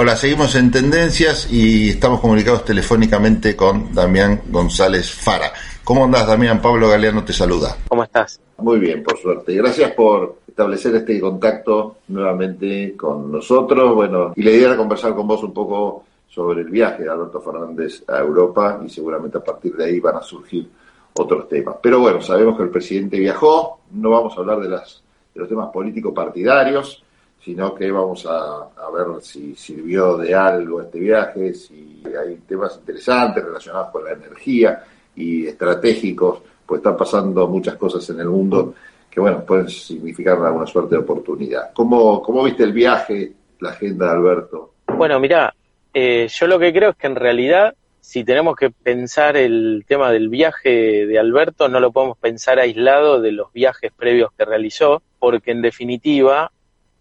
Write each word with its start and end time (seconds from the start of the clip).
Hola, 0.00 0.14
seguimos 0.14 0.54
en 0.54 0.70
Tendencias 0.70 1.52
y 1.52 1.88
estamos 1.88 2.20
comunicados 2.20 2.64
telefónicamente 2.64 3.56
con 3.56 3.92
Damián 3.92 4.42
González 4.48 5.12
Fara. 5.12 5.52
¿Cómo 5.82 6.04
andás, 6.04 6.24
Damián? 6.24 6.62
Pablo 6.62 6.88
Galeano 6.88 7.24
te 7.24 7.32
saluda. 7.32 7.76
¿Cómo 7.88 8.04
estás? 8.04 8.40
Muy 8.58 8.78
bien, 8.78 9.02
por 9.02 9.18
suerte. 9.18 9.56
Gracias 9.56 9.90
por 9.94 10.36
establecer 10.46 10.94
este 10.94 11.20
contacto 11.20 11.96
nuevamente 12.06 12.94
con 12.96 13.32
nosotros. 13.32 13.92
Bueno, 13.92 14.34
y 14.36 14.42
la 14.44 14.50
idea 14.52 14.68
era 14.68 14.76
conversar 14.76 15.16
con 15.16 15.26
vos 15.26 15.42
un 15.42 15.52
poco 15.52 16.04
sobre 16.28 16.60
el 16.60 16.68
viaje 16.68 17.02
de 17.02 17.10
Alberto 17.10 17.40
Fernández 17.40 18.04
a 18.06 18.20
Europa 18.20 18.80
y 18.86 18.88
seguramente 18.88 19.38
a 19.38 19.42
partir 19.42 19.74
de 19.74 19.86
ahí 19.86 19.98
van 19.98 20.14
a 20.14 20.22
surgir 20.22 20.70
otros 21.14 21.48
temas. 21.48 21.74
Pero 21.82 21.98
bueno, 21.98 22.22
sabemos 22.22 22.56
que 22.56 22.62
el 22.62 22.70
presidente 22.70 23.18
viajó, 23.18 23.80
no 23.90 24.10
vamos 24.10 24.32
a 24.36 24.42
hablar 24.42 24.60
de, 24.60 24.68
las, 24.68 25.02
de 25.34 25.40
los 25.40 25.48
temas 25.48 25.70
políticos 25.72 26.12
partidarios, 26.14 27.02
sino 27.42 27.74
que 27.74 27.90
vamos 27.90 28.26
a, 28.26 28.68
ver 28.92 29.22
si 29.22 29.54
sirvió 29.54 30.16
de 30.16 30.34
algo 30.34 30.82
este 30.82 30.98
viaje, 30.98 31.54
si 31.54 32.02
hay 32.06 32.36
temas 32.46 32.76
interesantes 32.78 33.44
relacionados 33.44 33.90
con 33.90 34.04
la 34.04 34.12
energía 34.12 34.84
y 35.14 35.46
estratégicos, 35.46 36.40
pues 36.66 36.80
están 36.80 36.96
pasando 36.96 37.46
muchas 37.46 37.76
cosas 37.76 38.08
en 38.10 38.20
el 38.20 38.28
mundo 38.28 38.74
que, 39.10 39.20
bueno, 39.20 39.44
pueden 39.44 39.68
significar 39.68 40.38
alguna 40.38 40.66
suerte 40.66 40.96
de 40.96 41.00
oportunidad. 41.00 41.72
¿Cómo, 41.72 42.22
cómo 42.22 42.44
viste 42.44 42.64
el 42.64 42.72
viaje, 42.72 43.32
la 43.60 43.70
agenda 43.70 44.06
de 44.06 44.12
Alberto? 44.12 44.74
Bueno, 44.96 45.18
mira, 45.20 45.54
eh, 45.94 46.28
yo 46.28 46.46
lo 46.46 46.58
que 46.58 46.72
creo 46.72 46.90
es 46.90 46.96
que 46.96 47.06
en 47.06 47.16
realidad, 47.16 47.74
si 48.00 48.24
tenemos 48.24 48.56
que 48.56 48.70
pensar 48.70 49.36
el 49.36 49.84
tema 49.86 50.10
del 50.10 50.28
viaje 50.28 51.06
de 51.06 51.18
Alberto, 51.18 51.68
no 51.68 51.80
lo 51.80 51.92
podemos 51.92 52.18
pensar 52.18 52.58
aislado 52.58 53.20
de 53.20 53.32
los 53.32 53.52
viajes 53.52 53.92
previos 53.96 54.30
que 54.36 54.44
realizó, 54.44 55.02
porque 55.18 55.52
en 55.52 55.62
definitiva 55.62 56.52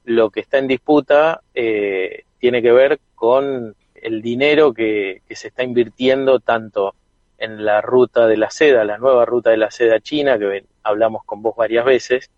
lo 0.08 0.30
que 0.30 0.39
está 0.39 0.58
en 0.58 0.67
disputa 0.67 1.41
eh, 1.53 2.23
tiene 2.39 2.61
que 2.61 2.72
ver 2.72 3.00
con 3.13 3.75
el 3.94 4.22
dinero 4.22 4.73
que, 4.73 5.22
se 5.30 5.49
está 5.49 5.64
invirtiendo 5.64 6.39
tanto 6.39 6.95
en 7.38 7.66
la 7.66 7.81
ruta 7.81 8.25
de 8.25 8.38
la 8.38 8.49
seda, 8.49 8.86
la 8.86 8.97
nueva 8.97 9.25
ruta 9.25 9.49
de 9.49 9.58
la 9.58 9.69
seda 9.69 9.99
china, 9.99 10.39
que 10.39 10.64
hablamos 10.81 11.25
con 11.25 11.41
vos 11.41 11.55
varias 11.58 11.83
veces, 11.83 12.31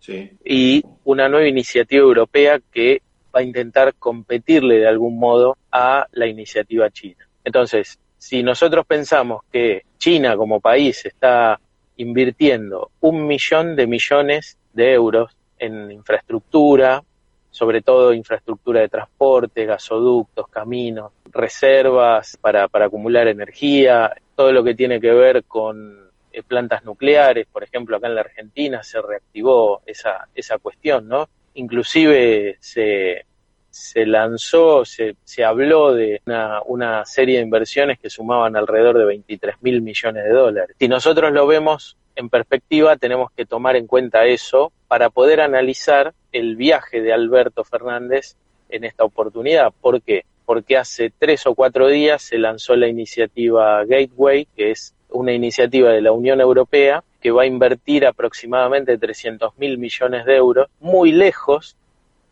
y 0.44 0.82
una 1.04 1.28
nueva 1.28 1.46
iniciativa 1.46 2.02
europea 2.02 2.60
que 2.72 3.02
va 3.34 3.40
a 3.40 3.44
intentar 3.44 3.94
competirle 3.94 4.78
de 4.78 4.88
algún 4.88 5.18
modo 5.18 5.56
a 5.70 6.06
la 6.10 6.26
iniciativa 6.26 6.90
china. 6.90 7.28
Entonces, 7.44 8.00
si 8.18 8.42
nosotros 8.42 8.84
pensamos 8.84 9.42
que 9.50 9.84
China 9.96 10.36
como 10.36 10.60
país 10.60 11.06
está 11.06 11.60
invirtiendo 11.98 12.90
un 13.00 13.28
millón 13.28 13.76
de 13.76 13.86
millones 13.86 14.58
de 14.72 14.92
euros 14.92 15.36
en 15.56 15.92
infraestructura, 15.92 17.04
sobre 17.50 17.82
todo 17.82 18.14
infraestructura 18.14 18.80
de 18.80 18.88
transporte, 18.88 19.66
gasoductos, 19.66 20.48
caminos, 20.48 21.12
reservas 21.32 22.36
para, 22.40 22.68
para 22.68 22.86
acumular 22.86 23.28
energía, 23.28 24.14
todo 24.36 24.52
lo 24.52 24.62
que 24.64 24.74
tiene 24.74 25.00
que 25.00 25.12
ver 25.12 25.44
con 25.44 26.10
eh, 26.32 26.42
plantas 26.42 26.84
nucleares, 26.84 27.46
por 27.46 27.64
ejemplo, 27.64 27.96
acá 27.96 28.06
en 28.06 28.14
la 28.14 28.20
Argentina 28.22 28.82
se 28.82 29.02
reactivó 29.02 29.82
esa, 29.84 30.28
esa 30.34 30.58
cuestión, 30.58 31.08
¿no? 31.08 31.28
Inclusive 31.54 32.56
se, 32.60 33.26
se 33.68 34.06
lanzó, 34.06 34.84
se, 34.84 35.16
se 35.24 35.44
habló 35.44 35.92
de 35.92 36.20
una, 36.26 36.62
una 36.62 37.04
serie 37.04 37.38
de 37.38 37.42
inversiones 37.42 37.98
que 37.98 38.10
sumaban 38.10 38.56
alrededor 38.56 38.98
de 38.98 39.04
23 39.06 39.56
mil 39.60 39.82
millones 39.82 40.24
de 40.24 40.30
dólares. 40.30 40.76
Si 40.78 40.86
nosotros 40.86 41.32
lo 41.32 41.46
vemos 41.46 41.96
en 42.16 42.28
perspectiva, 42.28 42.96
tenemos 42.96 43.30
que 43.32 43.46
tomar 43.46 43.76
en 43.76 43.86
cuenta 43.86 44.26
eso 44.26 44.72
para 44.88 45.10
poder 45.10 45.40
analizar 45.40 46.12
el 46.32 46.56
viaje 46.56 47.00
de 47.00 47.12
Alberto 47.12 47.64
Fernández 47.64 48.36
en 48.68 48.84
esta 48.84 49.04
oportunidad. 49.04 49.72
¿Por 49.80 50.02
qué? 50.02 50.24
Porque 50.44 50.76
hace 50.76 51.12
tres 51.16 51.46
o 51.46 51.54
cuatro 51.54 51.88
días 51.88 52.22
se 52.22 52.38
lanzó 52.38 52.76
la 52.76 52.88
iniciativa 52.88 53.84
Gateway, 53.84 54.46
que 54.56 54.72
es 54.72 54.94
una 55.10 55.32
iniciativa 55.32 55.90
de 55.90 56.02
la 56.02 56.12
Unión 56.12 56.40
Europea 56.40 57.02
que 57.20 57.30
va 57.30 57.42
a 57.42 57.46
invertir 57.46 58.06
aproximadamente 58.06 58.96
300 58.96 59.58
mil 59.58 59.78
millones 59.78 60.24
de 60.24 60.36
euros, 60.36 60.68
muy 60.80 61.12
lejos 61.12 61.76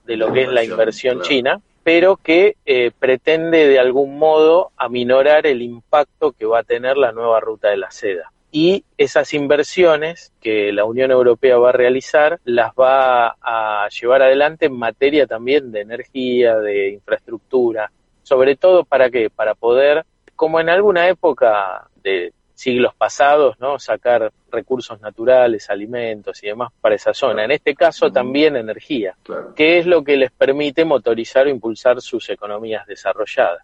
de 0.06 0.16
lo 0.16 0.32
que 0.32 0.42
es 0.42 0.48
la 0.48 0.64
inversión 0.64 1.20
china, 1.20 1.60
pero 1.84 2.16
que 2.16 2.56
eh, 2.64 2.90
pretende 2.98 3.68
de 3.68 3.78
algún 3.78 4.18
modo 4.18 4.70
aminorar 4.76 5.46
el 5.46 5.60
impacto 5.60 6.32
que 6.32 6.46
va 6.46 6.60
a 6.60 6.62
tener 6.62 6.96
la 6.96 7.12
nueva 7.12 7.40
ruta 7.40 7.68
de 7.68 7.76
la 7.76 7.90
seda 7.90 8.32
y 8.50 8.84
esas 8.96 9.34
inversiones 9.34 10.32
que 10.40 10.72
la 10.72 10.84
Unión 10.84 11.10
Europea 11.10 11.58
va 11.58 11.70
a 11.70 11.72
realizar 11.72 12.40
las 12.44 12.72
va 12.72 13.36
a 13.40 13.88
llevar 13.88 14.22
adelante 14.22 14.66
en 14.66 14.78
materia 14.78 15.26
también 15.26 15.70
de 15.70 15.80
energía, 15.80 16.58
de 16.58 16.90
infraestructura, 16.90 17.90
sobre 18.22 18.56
todo 18.56 18.84
para 18.84 19.10
qué, 19.10 19.30
para 19.30 19.54
poder, 19.54 20.04
como 20.34 20.60
en 20.60 20.70
alguna 20.70 21.08
época 21.08 21.88
de 22.02 22.32
siglos 22.54 22.92
pasados, 22.96 23.58
¿no? 23.60 23.78
sacar 23.78 24.32
recursos 24.50 25.00
naturales, 25.00 25.70
alimentos 25.70 26.42
y 26.42 26.48
demás 26.48 26.72
para 26.80 26.96
esa 26.96 27.14
zona. 27.14 27.44
En 27.44 27.52
este 27.52 27.74
caso 27.74 28.10
también 28.10 28.56
energía, 28.56 29.16
que 29.54 29.78
es 29.78 29.86
lo 29.86 30.02
que 30.02 30.16
les 30.16 30.32
permite 30.32 30.84
motorizar 30.84 31.46
o 31.46 31.50
impulsar 31.50 32.00
sus 32.00 32.28
economías 32.30 32.84
desarrolladas. 32.86 33.62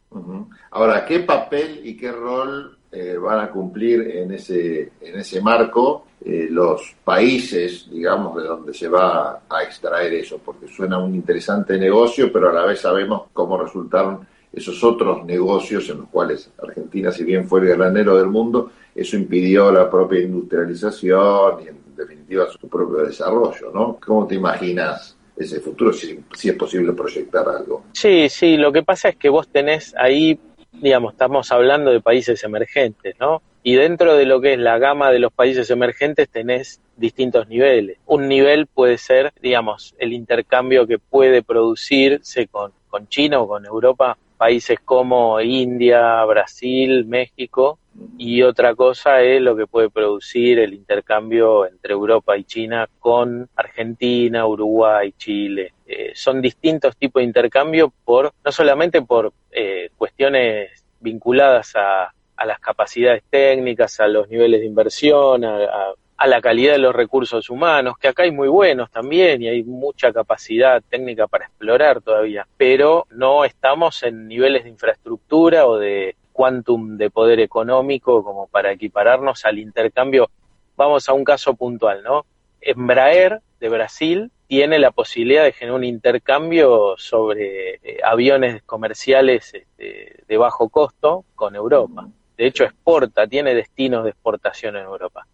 Ahora, 0.71 1.05
¿qué 1.05 1.21
papel 1.21 1.81
y 1.83 1.97
qué 1.97 2.13
rol 2.13 2.79
eh, 2.95 3.17
van 3.19 3.41
a 3.41 3.51
cumplir 3.51 4.03
en 4.03 4.33
ese, 4.33 4.93
en 5.01 5.19
ese 5.19 5.41
marco 5.41 6.07
eh, 6.25 6.47
los 6.49 6.95
países, 7.03 7.91
digamos, 7.91 8.41
de 8.41 8.47
donde 8.47 8.73
se 8.73 8.89
va 8.89 9.43
a 9.49 9.63
extraer 9.65 10.15
eso, 10.15 10.39
porque 10.45 10.69
suena 10.69 10.99
un 10.99 11.13
interesante 11.13 11.77
negocio, 11.77 12.33
pero 12.33 12.51
a 12.51 12.53
la 12.53 12.65
vez 12.65 12.81
sabemos 12.81 13.25
cómo 13.33 13.59
resultaron 13.59 14.21
esos 14.53 14.83
otros 14.85 15.25
negocios 15.25 15.91
en 15.91 15.99
los 15.99 16.09
cuales 16.09 16.53
Argentina, 16.63 17.11
si 17.11 17.25
bien 17.25 17.49
fue 17.49 17.61
el 17.63 17.77
granero 17.77 18.17
del 18.17 18.29
mundo, 18.29 18.71
eso 18.95 19.17
impidió 19.17 19.73
la 19.73 19.91
propia 19.91 20.21
industrialización 20.21 21.63
y 21.65 21.69
en 21.69 21.79
definitiva 21.97 22.47
su 22.49 22.69
propio 22.69 23.05
desarrollo, 23.05 23.73
¿no? 23.75 23.99
¿Cómo 24.05 24.25
te 24.27 24.37
imaginas 24.37 25.17
ese 25.37 25.59
futuro, 25.59 25.93
si, 25.93 26.21
si 26.33 26.51
es 26.51 26.55
posible 26.55 26.93
proyectar 26.93 27.49
algo? 27.49 27.87
Sí, 27.93 28.29
sí, 28.29 28.57
lo 28.57 28.73
que 28.73 28.85
pasa 28.85 29.09
es 29.09 29.17
que 29.17 29.29
vos 29.29 29.49
tenés 29.49 29.93
ahí 29.99 30.39
digamos, 30.81 31.13
estamos 31.15 31.51
hablando 31.53 31.91
de 31.91 32.01
países 32.01 32.43
emergentes, 32.45 33.15
¿no? 33.19 33.43
Y 33.63 33.75
dentro 33.75 34.15
de 34.15 34.27
lo 34.27 34.41
que 34.41 34.55
es 34.55 34.59
la 34.59 34.79
gama 34.79 35.11
de 35.11 35.19
los 35.19 35.33
países 35.33 35.71
emergentes 35.71 36.29
tenés 36.29 36.81
distintos 36.97 37.49
niveles. 37.49 37.99
Un 38.07 38.29
nivel 38.29 38.67
puede 38.67 38.99
ser, 38.99 39.33
digamos, 39.41 39.95
el 39.99 40.13
intercambio 40.13 40.87
que 40.87 40.99
puede 40.99 41.43
producirse 41.43 42.47
con, 42.49 42.73
con 42.89 43.09
China 43.09 43.41
o 43.41 43.49
con 43.49 43.65
Europa, 43.65 44.19
países 44.37 44.79
como 44.85 45.41
India, 45.41 46.25
Brasil, 46.25 47.05
México, 47.07 47.79
y 48.19 48.43
otra 48.43 48.75
cosa 48.75 49.23
es 49.23 49.41
lo 49.41 49.57
que 49.57 49.67
puede 49.67 49.91
producir 49.91 50.59
el 50.59 50.75
intercambio 50.75 51.67
entre 51.67 51.93
Europa 51.93 52.37
y 52.37 52.45
China 52.45 52.89
con 52.99 53.49
Argentina, 53.57 54.47
Uruguay, 54.47 55.13
Chile. 55.17 55.73
Eh, 55.87 56.13
son 56.15 56.41
distintos 56.41 56.97
tipos 56.97 57.21
de 57.21 57.25
intercambio 57.25 57.93
por 58.05 58.33
no 58.45 58.53
solamente 58.53 59.03
por 59.03 59.33
eh, 59.53 59.91
cuestiones 59.97 60.85
vinculadas 61.01 61.73
a, 61.77 62.13
las 62.45 62.59
capacidades 62.59 63.23
técnicas, 63.31 64.01
a 64.01 64.07
los 64.07 64.29
niveles 64.29 64.61
de 64.61 64.67
inversión, 64.67 65.45
a, 65.45 65.65
a, 65.65 65.95
la 66.27 66.41
calidad 66.41 66.73
de 66.73 66.79
los 66.79 66.95
recursos 66.95 67.51
humanos, 67.51 67.97
que 67.99 68.09
acá 68.09 68.23
hay 68.23 68.31
muy 68.31 68.49
buenos 68.49 68.91
también 68.91 69.43
y 69.43 69.49
hay 69.49 69.63
mucha 69.63 70.13
capacidad 70.13 70.83
técnica 70.89 71.27
para 71.27 71.47
explorar 71.47 72.01
todavía, 72.01 72.47
pero 72.57 73.07
no 73.11 73.45
estamos 73.45 74.03
en 74.03 74.29
niveles 74.29 74.65
de 74.65 74.71
infraestructura 74.71 75.67
o 75.67 75.77
de 75.77 76.17
quantum 76.33 76.97
de 76.97 77.11
poder 77.11 77.41
económico 77.41 78.25
como 78.25 78.47
para 78.47 78.73
equipararnos 78.73 79.45
al 79.45 79.59
intercambio. 79.59 80.31
Vamos 80.77 81.09
a 81.09 81.13
un 81.13 81.25
caso 81.25 81.55
puntual, 81.55 82.03
¿no? 82.03 82.27
Embraer 82.61 83.41
de 83.61 83.69
Brasil 83.69 84.31
tiene 84.47 84.79
la 84.79 84.91
posibilidad 84.91 85.45
de 85.45 85.53
generar 85.53 85.77
un 85.77 85.85
intercambio 85.85 86.95
sobre 86.97 87.75
eh, 87.77 87.99
aviones 88.03 88.63
comerciales 88.63 89.55
este, 89.55 90.23
de 90.27 90.37
bajo 90.37 90.69
costo 90.69 91.25
con 91.35 91.55
Europa. 91.55 92.09
De 92.37 92.47
hecho, 92.47 92.65
exporta, 92.65 93.27
tiene 93.27 93.55
destinos 93.55 94.05
de 94.05 94.11
exportación 94.11 94.77
en 94.77 94.85
Europa. 94.85 95.27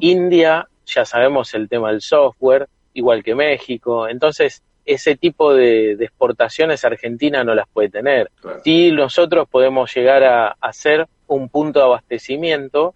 India, 0.00 0.68
ya 0.86 1.04
sabemos 1.04 1.54
el 1.54 1.68
tema 1.68 1.90
del 1.90 2.00
software, 2.00 2.68
igual 2.94 3.22
que 3.22 3.34
México. 3.34 4.08
Entonces, 4.08 4.62
ese 4.84 5.16
tipo 5.16 5.52
de, 5.52 5.92
exportaciones 5.92 6.84
Argentina 6.84 7.42
no 7.44 7.54
las 7.54 7.68
puede 7.68 7.88
tener. 7.88 8.30
Si 8.64 8.92
nosotros 8.92 9.48
podemos 9.48 9.92
llegar 9.94 10.22
a, 10.24 10.56
hacer 10.60 11.06
un 11.26 11.48
punto 11.48 11.80
de 11.80 11.86
abastecimiento 11.86 12.94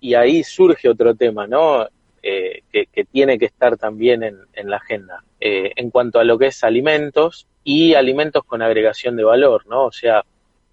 y 0.00 0.14
ahí 0.14 0.44
surge 0.44 0.88
otro 0.88 1.14
tema, 1.14 1.46
¿no? 1.46 1.88
Eh, 2.22 2.62
que, 2.70 3.04
tiene 3.10 3.38
que 3.38 3.46
estar 3.46 3.78
también 3.78 4.22
en, 4.22 4.70
la 4.70 4.76
agenda. 4.76 5.24
Eh, 5.40 5.72
en 5.76 5.90
cuanto 5.90 6.20
a 6.20 6.24
lo 6.24 6.38
que 6.38 6.48
es 6.48 6.62
alimentos 6.62 7.46
y 7.64 7.94
alimentos 7.94 8.44
con 8.44 8.60
agregación 8.60 9.16
de 9.16 9.24
valor, 9.24 9.66
¿no? 9.66 9.86
O 9.86 9.92
sea, 9.92 10.22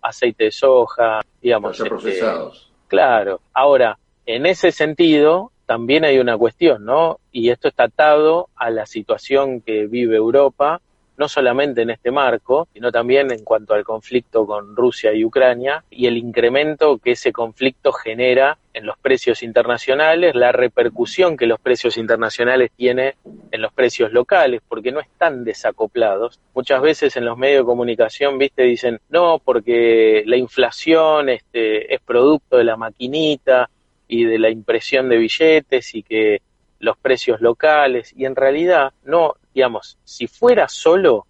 aceite 0.01 0.45
de 0.45 0.51
soja, 0.51 1.21
digamos. 1.41 1.77
Este, 1.77 1.89
procesados. 1.89 2.71
Claro. 2.87 3.39
Ahora, 3.53 3.97
en 4.25 4.45
ese 4.45 4.73
sentido, 4.73 5.51
también 5.67 6.05
hay 6.05 6.17
una 6.17 6.37
cuestión, 6.37 6.85
¿no? 6.85 7.19
Y 7.31 7.49
esto 7.49 7.67
está 7.67 7.83
atado 7.83 8.49
a 8.55 8.71
la 8.71 8.87
situación 8.87 9.61
que 9.61 9.85
vive 9.85 10.15
Europa 10.15 10.81
no 11.17 11.27
solamente 11.27 11.81
en 11.81 11.89
este 11.89 12.11
marco, 12.11 12.67
sino 12.73 12.91
también 12.91 13.31
en 13.31 13.43
cuanto 13.43 13.73
al 13.73 13.83
conflicto 13.83 14.45
con 14.45 14.75
Rusia 14.75 15.13
y 15.13 15.25
Ucrania 15.25 15.83
y 15.89 16.05
el 16.05 16.15
incremento 16.15 16.99
que 16.99 17.13
ese 17.13 17.33
conflicto 17.33 17.91
genera 17.91 18.59
en 18.73 18.85
los 18.85 18.97
precios 18.99 19.41
internacionales, 19.41 20.35
la 20.35 20.51
repercusión 20.51 21.35
que 21.35 21.47
los 21.47 21.59
precios 21.59 21.97
internacionales 21.97 22.69
tiene 22.77 23.15
en 23.49 23.61
los 23.61 23.73
precios 23.73 24.13
locales, 24.13 24.61
porque 24.69 24.91
no 24.91 24.99
están 24.99 25.43
desacoplados. 25.43 26.39
Muchas 26.53 26.81
veces 26.83 27.17
en 27.17 27.25
los 27.25 27.35
medios 27.35 27.61
de 27.61 27.65
comunicación, 27.65 28.37
viste, 28.37 28.61
dicen, 28.61 28.99
no, 29.09 29.41
porque 29.43 30.21
la 30.27 30.37
inflación 30.37 31.29
este, 31.29 31.91
es 31.95 31.99
producto 32.01 32.57
de 32.57 32.63
la 32.63 32.77
maquinita 32.77 33.67
y 34.07 34.25
de 34.25 34.39
la 34.39 34.49
impresión 34.49 35.09
de 35.09 35.17
billetes 35.17 35.95
y 35.95 36.03
que 36.03 36.41
los 36.79 36.97
precios 36.97 37.41
locales, 37.41 38.13
y 38.15 38.25
en 38.25 38.35
realidad 38.35 38.93
no, 39.03 39.35
digamos, 39.53 39.97
si 40.03 40.27
fuera 40.27 40.67
solo 40.67 41.25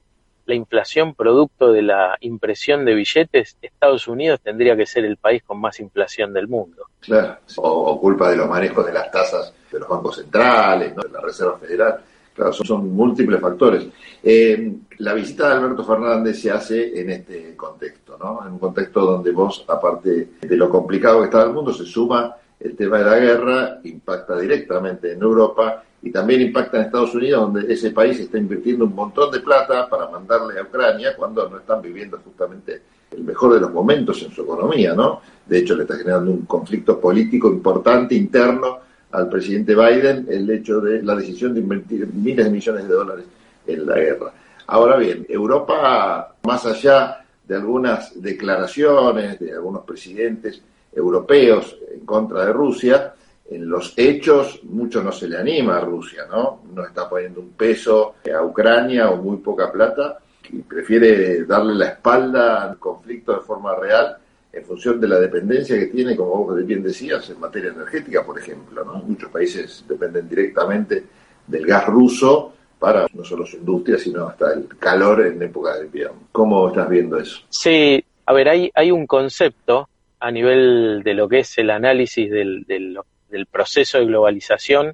la 0.46 0.56
inflación 0.56 1.14
producto 1.14 1.72
de 1.72 1.82
la 1.82 2.18
impresión 2.22 2.86
de 2.86 2.96
billetes, 2.96 3.58
Estados 3.62 4.08
Unidos 4.08 4.40
tendría 4.42 4.76
que 4.78 4.86
ser 4.86 5.06
el 5.06 5.18
país 5.18 5.44
con 5.44 5.60
más 5.60 5.80
inflación 5.80 6.34
del 6.34 6.48
mundo. 6.48 6.86
Claro, 7.02 7.38
o, 7.58 8.00
culpa 8.00 8.30
de 8.30 8.38
los 8.38 8.50
manejos 8.50 8.86
de 8.86 8.94
las 8.94 9.12
tasas 9.12 9.54
de 9.72 9.80
los 9.80 9.90
bancos 9.90 10.16
centrales, 10.16 10.96
de 10.96 11.10
la 11.10 11.22
Reserva 11.22 11.58
Federal. 11.58 12.00
Claro, 12.34 12.54
son, 12.54 12.94
múltiples 12.94 13.42
factores. 13.42 13.88
Eh, 14.24 14.72
la 15.00 15.14
visita 15.14 15.50
de 15.50 15.56
Alberto 15.56 15.84
Fernández 15.84 16.40
se 16.40 16.52
hace 16.52 17.02
en 17.02 17.10
este 17.10 17.56
contexto, 17.56 18.18
¿no? 18.18 18.46
En 18.46 18.54
un 18.54 18.60
contexto 18.60 19.02
donde 19.02 19.32
vos, 19.32 19.66
aparte 19.68 20.30
de 20.40 20.56
lo 20.56 20.70
complicado 20.70 21.20
que 21.20 21.26
está 21.26 21.44
el 21.44 21.52
mundo, 21.52 21.74
se 21.74 21.84
suma 21.84 22.36
el 22.60 22.76
tema 22.76 23.00
de 23.00 23.06
la 23.06 23.20
guerra, 23.20 23.80
impacta 23.84 24.38
directamente 24.40 25.14
en 25.14 25.22
Europa 25.22 25.84
y 26.02 26.12
también 26.12 26.42
impacta 26.42 26.78
en 26.78 26.86
Estados 26.86 27.14
Unidos, 27.16 27.42
donde 27.42 27.72
ese 27.72 27.92
país 27.92 28.20
está 28.20 28.38
invirtiendo 28.38 28.86
un 28.86 28.96
montón 28.96 29.32
de 29.32 29.40
plata 29.40 29.88
para 29.90 30.10
mandarle 30.10 30.60
a 30.60 30.64
Ucrania 30.64 31.16
cuando 31.16 31.50
no 31.50 31.58
están 31.58 31.82
viviendo 31.82 32.20
justamente 32.24 32.82
el 33.12 33.24
mejor 33.24 33.54
de 33.54 33.62
los 33.62 33.72
momentos 33.72 34.22
en 34.24 34.32
su 34.32 34.42
economía, 34.42 34.94
¿no? 34.94 35.22
De 35.46 35.60
hecho, 35.60 35.76
le 35.76 35.84
está 35.84 35.96
generando 35.96 36.32
un 36.32 36.46
conflicto 36.46 37.00
político 37.00 37.48
importante 37.48 38.16
interno 38.16 38.80
al 39.12 39.30
presidente 39.30 39.74
Biden 39.74 40.28
el 40.30 40.50
hecho 40.50 40.82
de 40.82 41.02
la 41.02 41.16
decisión 41.16 41.54
de 41.54 41.62
invertir 41.62 42.08
miles 42.14 42.46
de 42.46 42.52
millones 42.52 42.88
de 42.88 42.94
dólares 42.94 43.26
en 43.66 43.86
la 43.86 43.96
guerra. 43.96 44.34
Ahora 44.68 44.98
bien, 44.98 45.26
Europa, 45.30 46.36
más 46.44 46.66
allá 46.66 47.24
de 47.48 47.56
algunas 47.56 48.22
declaraciones 48.22 49.40
de 49.40 49.54
algunos 49.54 49.84
presidentes 49.84 50.62
europeos 50.94 51.78
en 51.98 52.06
contra 52.06 52.46
de 52.46 52.54
Rusia, 52.54 53.14
en 53.50 53.70
los 53.70 53.94
hechos 53.96 54.62
mucho 54.64 55.02
no 55.02 55.12
se 55.12 55.28
le 55.28 55.38
anima 55.38 55.78
a 55.78 55.82
Rusia, 55.82 56.26
¿no? 56.30 56.62
No 56.74 56.86
está 56.86 57.10
poniendo 57.10 57.40
un 57.40 57.52
peso 57.52 58.16
a 58.34 58.44
Ucrania 58.44 59.10
o 59.10 59.18
muy 59.18 59.38
poca 59.38 59.72
plata 59.72 60.18
y 60.50 60.60
prefiere 60.60 61.46
darle 61.46 61.76
la 61.76 61.88
espalda 61.90 62.64
al 62.64 62.78
conflicto 62.78 63.34
de 63.34 63.42
forma 63.42 63.76
real 63.76 64.18
en 64.52 64.66
función 64.66 65.00
de 65.00 65.08
la 65.08 65.20
dependencia 65.20 65.78
que 65.78 65.88
tiene, 65.88 66.16
como 66.16 66.46
vos 66.46 66.66
bien 66.66 66.84
decías, 66.84 67.30
en 67.30 67.40
materia 67.40 67.72
energética, 67.72 68.26
por 68.26 68.40
ejemplo, 68.40 68.84
¿no? 68.84 68.96
Muchos 68.96 69.30
países 69.30 69.84
dependen 69.88 70.28
directamente 70.28 71.04
del 71.46 71.66
gas 71.66 71.86
ruso 71.86 72.54
para 72.80 73.08
no 73.14 73.24
solo 73.24 73.46
su 73.46 73.58
industria, 73.58 73.98
sino 73.98 74.28
hasta 74.28 74.54
el 74.54 74.68
calor 74.80 75.26
en 75.26 75.42
época 75.42 75.78
de 75.78 75.86
invierno. 75.86 76.20
¿Cómo 76.32 76.68
estás 76.68 76.90
viendo 76.90 77.18
eso? 77.18 77.42
Sí, 77.50 78.04
a 78.26 78.34
ver, 78.34 78.50
hay, 78.50 78.72
hay 78.74 78.92
un 78.92 79.08
concepto 79.08 79.90
a 80.20 80.32
nivel 80.32 81.02
de 81.04 81.14
lo 81.14 81.28
que 81.30 81.40
es 81.40 81.58
el 81.58 81.70
análisis 81.70 82.30
del, 82.30 82.64
del, 82.64 83.00
del 83.30 83.46
proceso 83.46 84.00
de 84.00 84.06
globalización 84.06 84.94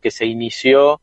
que 0.00 0.10
se 0.10 0.26
inició 0.26 1.00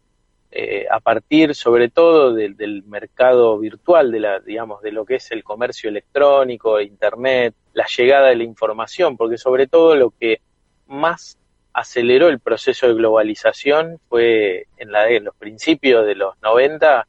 eh, 0.51 0.87
a 0.89 0.99
partir 0.99 1.53
sobre 1.53 1.89
todo 1.89 2.33
del 2.33 2.83
mercado 2.85 3.59
virtual, 3.59 4.11
de 4.11 4.19
la, 4.19 4.39
digamos, 4.39 4.81
de 4.81 4.91
lo 4.91 5.05
que 5.05 5.15
es 5.15 5.29
el 5.31 5.43
comercio 5.43 5.89
electrónico, 5.89 6.81
internet, 6.81 7.53
la 7.73 7.85
llegada 7.85 8.29
de 8.29 8.35
la 8.35 8.43
información, 8.43 9.15
porque 9.15 9.37
sobre 9.37 9.67
todo 9.67 9.95
lo 9.95 10.09
que 10.09 10.41
más 10.87 11.37
aceleró 11.71 12.29
el 12.29 12.39
proceso 12.39 12.87
de 12.87 12.95
globalización 12.95 13.99
fue 14.09 14.65
en, 14.77 14.91
la, 14.91 15.07
en 15.09 15.25
los 15.25 15.35
principios 15.35 16.05
de 16.07 16.15
los 16.15 16.33
90 16.41 17.05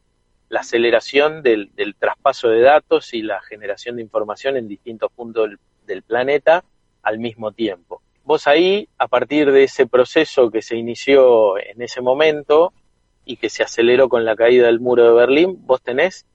la 0.51 0.61
aceleración 0.61 1.43
del, 1.43 1.71
traspaso 1.99 2.49
de 2.49 2.61
datos 2.61 3.15
y 3.15 3.23
la 3.23 3.41
generación 3.41 3.97
de 3.97 4.03
información 4.03 4.57
en 4.57 4.69
distintos 4.69 5.11
puntos 5.13 5.49
del 5.49 5.59
planeta 6.03 6.65
al 7.03 7.19
mismo 7.19 7.53
tiempo. 7.53 8.03
Vos 8.25 8.47
ahí, 8.47 8.89
a 8.99 9.09
partir 9.09 9.51
de 9.51 9.65
ese 9.65 9.87
proceso 9.87 10.51
que 10.51 10.63
se 10.63 10.77
inició 10.77 11.59
en 11.59 11.83
ese 11.83 12.01
momento 12.01 12.73
y 13.25 13.37
que 13.37 13.51
se 13.51 13.63
aceleró 13.63 14.09
con 14.09 14.25
la 14.25 14.37
caída 14.37 14.67
del 14.67 14.81
muro 14.81 15.05
de 15.05 15.13
Berlín, 15.13 15.59
vos 15.67 15.83
tenés 15.83 16.27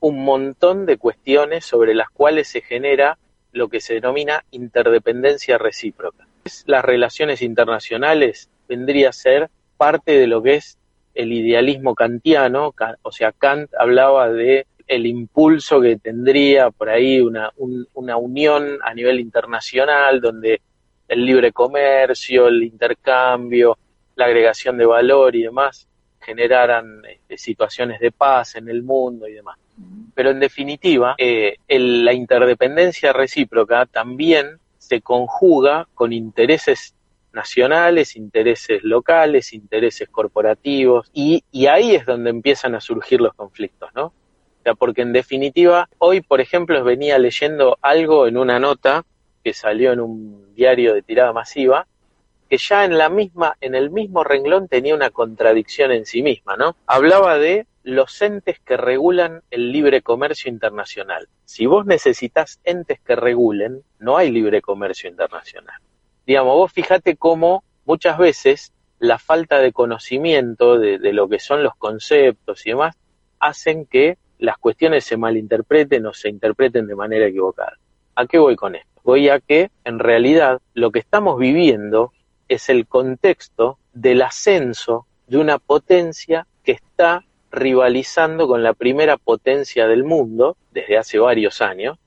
un 0.00 0.24
montón 0.24 0.86
de 0.86 0.96
cuestiones 0.96 1.64
sobre 1.64 1.94
las 1.94 2.08
cuales 2.10 2.48
se 2.48 2.60
genera 2.60 3.18
lo 3.52 3.68
que 3.68 3.80
se 3.80 3.94
denomina 3.94 4.44
interdependencia 4.50 5.58
recíproca. 5.58 6.26
Las 6.66 6.84
relaciones 6.84 7.42
internacionales 7.42 8.48
vendría 8.68 9.10
a 9.10 9.12
ser 9.12 9.50
parte 9.76 10.18
de 10.18 10.26
lo 10.26 10.42
que 10.42 10.54
es 10.54 10.78
el 11.14 11.32
idealismo 11.32 11.94
kantiano, 11.94 12.74
o 13.02 13.12
sea, 13.12 13.32
Kant 13.32 13.70
hablaba 13.78 14.30
de 14.30 14.66
el 14.90 15.06
impulso 15.06 15.80
que 15.80 15.98
tendría 15.98 16.70
por 16.72 16.88
ahí 16.88 17.20
una, 17.20 17.52
una 17.94 18.16
unión 18.16 18.78
a 18.82 18.92
nivel 18.92 19.20
internacional 19.20 20.20
donde 20.20 20.60
el 21.06 21.24
libre 21.24 21.52
comercio, 21.52 22.48
el 22.48 22.64
intercambio, 22.64 23.78
la 24.16 24.24
agregación 24.24 24.76
de 24.76 24.86
valor 24.86 25.36
y 25.36 25.42
demás 25.42 25.86
generaran 26.20 27.02
este, 27.08 27.38
situaciones 27.38 28.00
de 28.00 28.10
paz 28.10 28.56
en 28.56 28.68
el 28.68 28.82
mundo 28.82 29.28
y 29.28 29.34
demás. 29.34 29.58
Pero 30.12 30.30
en 30.30 30.40
definitiva, 30.40 31.14
eh, 31.16 31.54
la 31.68 32.12
interdependencia 32.12 33.12
recíproca 33.12 33.86
también 33.86 34.58
se 34.76 35.00
conjuga 35.02 35.86
con 35.94 36.12
intereses 36.12 36.96
nacionales, 37.32 38.16
intereses 38.16 38.82
locales, 38.82 39.52
intereses 39.52 40.08
corporativos, 40.08 41.08
y, 41.14 41.44
y, 41.52 41.66
ahí 41.66 41.94
es 41.94 42.04
donde 42.04 42.30
empiezan 42.30 42.74
a 42.74 42.80
surgir 42.80 43.20
los 43.20 43.32
conflictos, 43.34 43.88
¿no? 43.94 44.12
Porque 44.78 45.02
en 45.02 45.12
definitiva, 45.12 45.88
hoy, 45.98 46.20
por 46.20 46.40
ejemplo, 46.40 46.82
venía 46.84 47.18
leyendo 47.18 47.78
algo 47.82 48.26
en 48.26 48.36
una 48.36 48.58
nota 48.58 49.04
que 49.42 49.54
salió 49.54 49.92
en 49.92 50.00
un 50.00 50.54
diario 50.54 50.94
de 50.94 51.02
tirada 51.02 51.32
masiva, 51.32 51.86
que 52.48 52.58
ya 52.58 52.84
en 52.84 52.98
la 52.98 53.08
misma, 53.08 53.56
en 53.60 53.74
el 53.74 53.90
mismo 53.90 54.24
renglón 54.24 54.68
tenía 54.68 54.94
una 54.94 55.10
contradicción 55.10 55.92
en 55.92 56.04
sí 56.04 56.22
misma, 56.22 56.56
¿no? 56.56 56.76
Hablaba 56.86 57.38
de 57.38 57.66
los 57.82 58.20
entes 58.20 58.58
que 58.60 58.76
regulan 58.76 59.42
el 59.50 59.72
libre 59.72 60.02
comercio 60.02 60.50
internacional. 60.50 61.28
Si 61.44 61.66
vos 61.66 61.86
necesitas 61.86 62.60
entes 62.64 63.00
que 63.00 63.16
regulen, 63.16 63.82
no 63.98 64.16
hay 64.16 64.30
libre 64.30 64.60
comercio 64.60 65.08
internacional. 65.08 65.80
Digamos, 66.26 66.54
vos 66.56 66.72
fíjate 66.72 67.16
cómo 67.16 67.64
muchas 67.84 68.18
veces 68.18 68.72
la 68.98 69.18
falta 69.18 69.60
de 69.60 69.72
conocimiento 69.72 70.78
de, 70.78 70.98
de 70.98 71.12
lo 71.12 71.28
que 71.28 71.38
son 71.38 71.62
los 71.62 71.74
conceptos 71.76 72.66
y 72.66 72.70
demás 72.70 72.96
hacen 73.38 73.86
que 73.86 74.18
las 74.40 74.58
cuestiones 74.58 75.04
se 75.04 75.16
malinterpreten 75.16 76.04
o 76.06 76.12
se 76.12 76.28
interpreten 76.28 76.86
de 76.86 76.96
manera 76.96 77.26
equivocada. 77.26 77.78
¿A 78.16 78.26
qué 78.26 78.38
voy 78.38 78.56
con 78.56 78.74
esto? 78.74 78.90
voy 79.02 79.28
a 79.28 79.40
que 79.40 79.70
en 79.84 79.98
realidad 79.98 80.60
lo 80.74 80.90
que 80.90 80.98
estamos 80.98 81.38
viviendo 81.38 82.12
es 82.48 82.68
el 82.68 82.86
contexto 82.86 83.78
del 83.92 84.22
ascenso 84.22 85.06
de 85.26 85.38
una 85.38 85.58
potencia 85.58 86.46
que 86.64 86.72
está 86.72 87.24
rivalizando 87.50 88.46
con 88.46 88.62
la 88.62 88.74
primera 88.74 89.16
potencia 89.16 89.86
del 89.86 90.04
mundo 90.04 90.56
desde 90.72 90.98
hace 90.98 91.18
varios 91.18 91.60
años 91.60 91.98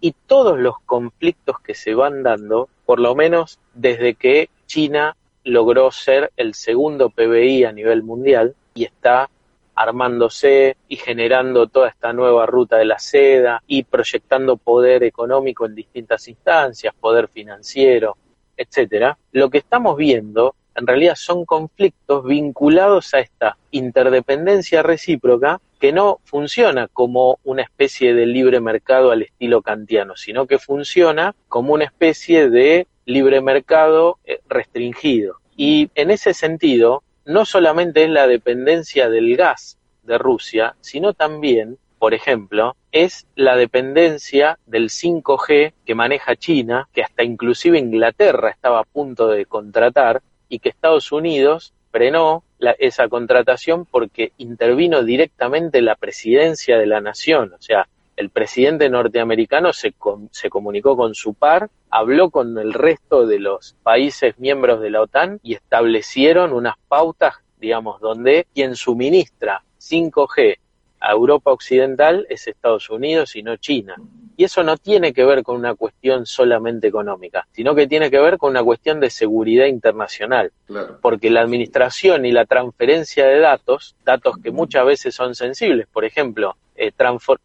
y 0.00 0.14
todos 0.26 0.58
los 0.58 0.80
conflictos 0.86 1.60
que 1.60 1.74
se 1.74 1.94
van 1.94 2.22
dando, 2.22 2.68
por 2.86 3.00
lo 3.00 3.14
menos 3.14 3.58
desde 3.74 4.14
que 4.14 4.48
China 4.66 5.16
logró 5.44 5.90
ser 5.90 6.30
el 6.36 6.54
segundo 6.54 7.10
PBI 7.10 7.64
a 7.64 7.72
nivel 7.72 8.02
mundial 8.02 8.54
y 8.74 8.84
está 8.84 9.28
armándose 9.74 10.76
y 10.88 10.96
generando 10.96 11.66
toda 11.66 11.88
esta 11.88 12.12
nueva 12.12 12.46
ruta 12.46 12.76
de 12.76 12.84
la 12.84 12.98
seda 12.98 13.62
y 13.66 13.84
proyectando 13.84 14.56
poder 14.56 15.04
económico 15.04 15.66
en 15.66 15.74
distintas 15.74 16.28
instancias, 16.28 16.94
poder 16.94 17.28
financiero, 17.28 18.16
etcétera, 18.56 19.16
lo 19.32 19.48
que 19.50 19.58
estamos 19.58 19.96
viendo 19.96 20.54
en 20.74 20.86
realidad 20.86 21.14
son 21.16 21.44
conflictos 21.44 22.24
vinculados 22.24 23.12
a 23.14 23.20
esta 23.20 23.56
interdependencia 23.70 24.82
recíproca 24.82 25.60
que 25.78 25.92
no 25.92 26.20
funciona 26.24 26.88
como 26.88 27.38
una 27.44 27.62
especie 27.62 28.14
de 28.14 28.26
libre 28.26 28.60
mercado 28.60 29.10
al 29.10 29.22
estilo 29.22 29.62
kantiano, 29.62 30.16
sino 30.16 30.46
que 30.46 30.58
funciona 30.58 31.34
como 31.48 31.74
una 31.74 31.84
especie 31.84 32.50
de 32.50 32.86
libre 33.04 33.40
mercado 33.40 34.18
eh, 34.24 34.40
restringido. 34.48 35.36
Y 35.56 35.90
en 35.94 36.10
ese 36.10 36.32
sentido, 36.34 37.02
no 37.24 37.44
solamente 37.44 38.04
es 38.04 38.10
la 38.10 38.26
dependencia 38.26 39.08
del 39.08 39.36
gas 39.36 39.78
de 40.02 40.18
Rusia, 40.18 40.76
sino 40.80 41.12
también, 41.12 41.78
por 41.98 42.14
ejemplo, 42.14 42.76
es 42.92 43.26
la 43.36 43.56
dependencia 43.56 44.58
del 44.66 44.88
5G 44.88 45.72
que 45.84 45.94
maneja 45.94 46.36
China, 46.36 46.88
que 46.92 47.02
hasta 47.02 47.22
inclusive 47.22 47.78
Inglaterra 47.78 48.50
estaba 48.50 48.80
a 48.80 48.84
punto 48.84 49.28
de 49.28 49.46
contratar 49.46 50.22
y 50.48 50.58
que 50.58 50.70
Estados 50.70 51.12
Unidos 51.12 51.72
frenó 51.90 52.44
esa 52.78 53.08
contratación 53.08 53.86
porque 53.86 54.32
intervino 54.38 55.02
directamente 55.02 55.82
la 55.82 55.96
presidencia 55.96 56.78
de 56.78 56.86
la 56.86 57.00
nación, 57.00 57.52
o 57.54 57.62
sea, 57.62 57.88
el 58.20 58.28
presidente 58.28 58.90
norteamericano 58.90 59.72
se, 59.72 59.94
se 60.30 60.50
comunicó 60.50 60.94
con 60.94 61.14
su 61.14 61.32
par, 61.32 61.70
habló 61.88 62.28
con 62.28 62.58
el 62.58 62.74
resto 62.74 63.26
de 63.26 63.40
los 63.40 63.74
países 63.82 64.38
miembros 64.38 64.82
de 64.82 64.90
la 64.90 65.00
OTAN 65.00 65.40
y 65.42 65.54
establecieron 65.54 66.52
unas 66.52 66.74
pautas, 66.86 67.36
digamos, 67.58 67.98
donde 68.00 68.46
quien 68.54 68.76
suministra 68.76 69.64
5G 69.80 70.58
a 71.00 71.12
Europa 71.12 71.50
Occidental 71.50 72.26
es 72.28 72.46
Estados 72.46 72.90
Unidos 72.90 73.34
y 73.36 73.42
no 73.42 73.56
China. 73.56 73.96
Y 74.36 74.44
eso 74.44 74.62
no 74.62 74.76
tiene 74.76 75.14
que 75.14 75.24
ver 75.24 75.42
con 75.42 75.56
una 75.56 75.74
cuestión 75.74 76.26
solamente 76.26 76.88
económica, 76.88 77.46
sino 77.52 77.74
que 77.74 77.86
tiene 77.86 78.10
que 78.10 78.18
ver 78.18 78.36
con 78.36 78.50
una 78.50 78.62
cuestión 78.62 79.00
de 79.00 79.08
seguridad 79.08 79.66
internacional. 79.66 80.52
Porque 81.00 81.30
la 81.30 81.40
administración 81.40 82.26
y 82.26 82.32
la 82.32 82.44
transferencia 82.44 83.26
de 83.26 83.38
datos, 83.38 83.96
datos 84.04 84.36
que 84.42 84.50
muchas 84.50 84.84
veces 84.84 85.14
son 85.14 85.34
sensibles, 85.34 85.86
por 85.88 86.04
ejemplo, 86.04 86.56
eh, 86.80 86.92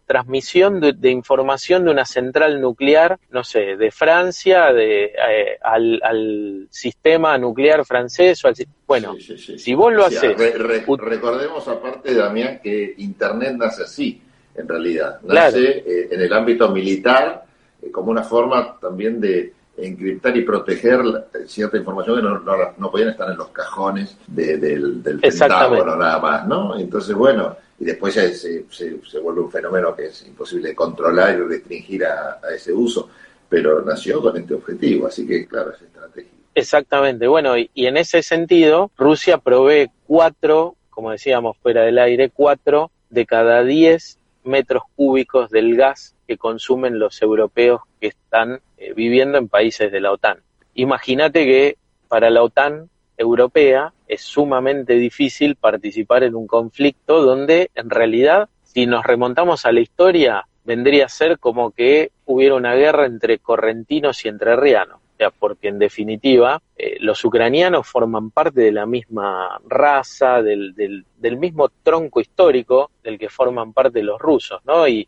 transmisión 0.06 0.80
de, 0.80 1.12
información 1.12 1.84
de 1.84 1.92
una 1.92 2.06
central 2.06 2.62
nuclear, 2.62 3.20
no 3.32 3.44
sé, 3.44 3.76
de 3.76 3.92
Francia 3.92 4.72
de, 4.72 5.06
eh, 5.06 5.58
al, 5.62 6.68
sistema 6.70 7.38
nuclear 7.38 7.86
francés 7.86 8.44
o 8.46 8.48
al 8.48 8.56
bueno, 8.88 9.16
si 9.20 9.74
vos 9.74 9.92
lo 9.92 10.06
haces... 10.06 10.38
recordemos 10.38 11.68
aparte, 11.68 12.14
Damián, 12.14 12.60
que 12.64 12.96
Internet 12.98 13.56
nace 13.58 13.84
así 13.84 14.22
en 14.56 14.68
realidad. 14.68 15.20
Nace 15.24 15.84
eh, 15.86 16.08
en 16.12 16.22
el 16.22 16.32
ámbito 16.34 16.70
militar 16.70 17.46
eh, 17.82 17.92
como 17.92 18.12
una 18.12 18.24
forma 18.24 18.78
también 18.80 19.20
de 19.20 19.54
encriptar 19.78 20.38
y 20.38 20.44
proteger 20.44 21.02
cierta 21.46 21.76
información 21.76 22.16
que 22.16 22.22
no, 22.22 22.40
no, 22.78 22.92
podían 22.92 23.10
estar 23.10 23.30
en 23.30 23.38
los 23.38 23.50
cajones 23.50 24.18
del, 24.26 25.04
del 25.04 25.20
Pentágono 25.20 25.98
nada 25.98 26.20
más, 26.20 26.48
¿no? 26.48 26.80
Entonces, 26.80 27.14
bueno, 27.14 27.58
y 27.80 27.86
después 27.86 28.14
se, 28.14 28.34
se, 28.34 28.66
se, 28.70 29.20
vuelve 29.20 29.42
un 29.42 29.52
fenómeno 29.52 29.96
que 29.96 30.06
es 30.06 30.26
imposible 30.26 30.74
controlar 30.74 31.36
y 31.36 31.42
restringir 31.42 32.06
a, 32.06 32.40
ese 32.56 32.72
uso, 32.72 33.10
pero 33.50 33.82
nació 33.82 34.22
con 34.22 34.38
este 34.38 34.54
objetivo, 34.54 35.08
así 35.08 35.28
que 35.28 35.46
claro, 35.46 35.74
es 35.74 35.82
estratégico. 35.82 36.36
Exactamente, 36.54 37.28
bueno, 37.28 37.58
y, 37.58 37.70
y 37.74 37.88
en 37.88 37.98
ese 37.98 38.24
sentido, 38.24 38.92
Rusia 38.98 39.38
provee 39.40 39.90
cuatro, 40.08 40.76
como 40.90 41.12
decíamos 41.12 41.58
fuera 41.58 41.84
del 41.84 42.00
aire, 42.00 42.30
cuatro 42.30 42.92
de 43.10 43.26
cada 43.26 43.64
diez 43.64 44.18
metros 44.46 44.84
cúbicos 44.96 45.50
del 45.50 45.76
gas 45.76 46.16
que 46.28 46.38
consumen 46.38 47.00
los 47.00 47.22
europeos 47.22 47.82
que 48.00 48.08
están 48.08 48.62
eh, 48.78 48.94
viviendo 48.94 49.38
en 49.38 49.48
países 49.48 49.92
de 49.92 50.00
la 50.00 50.12
OTAN. 50.12 50.40
Imagínate 50.74 51.46
que 51.46 51.78
para 52.08 52.30
la 52.30 52.44
OTAN 52.44 52.90
europea 53.18 53.94
es 54.08 54.22
sumamente 54.22 54.94
difícil 54.96 55.56
participar 55.56 56.24
en 56.24 56.36
un 56.36 56.48
conflicto 56.48 57.22
donde 57.22 57.72
en 57.76 57.90
realidad, 57.90 58.50
si 58.64 58.86
nos 58.86 59.06
remontamos 59.06 59.66
a 59.66 59.72
la 59.72 59.82
historia, 59.82 60.48
vendría 60.64 61.06
a 61.06 61.10
ser 61.10 61.40
como 61.40 61.72
que 61.72 62.12
hubiera 62.26 62.56
una 62.56 62.76
guerra 62.76 63.06
entre 63.06 63.40
correntinos 63.40 64.26
y 64.26 64.30
entrerrianos 64.30 65.00
porque 65.40 65.70
en 65.70 65.80
definitiva 65.80 66.62
eh, 66.78 66.98
los 67.00 67.24
ucranianos 67.24 67.88
forman 67.88 68.32
parte 68.32 68.62
de 68.62 68.72
la 68.72 68.86
misma 68.86 69.60
raza, 69.68 70.42
del, 70.42 70.74
del, 70.76 71.38
mismo 71.38 71.70
tronco 71.84 72.22
histórico 72.22 72.92
del 73.04 73.18
que 73.18 73.30
forman 73.30 73.74
parte 73.74 74.04
los 74.04 74.20
rusos, 74.20 74.62
¿no? 74.66 74.88
Y, 74.88 75.08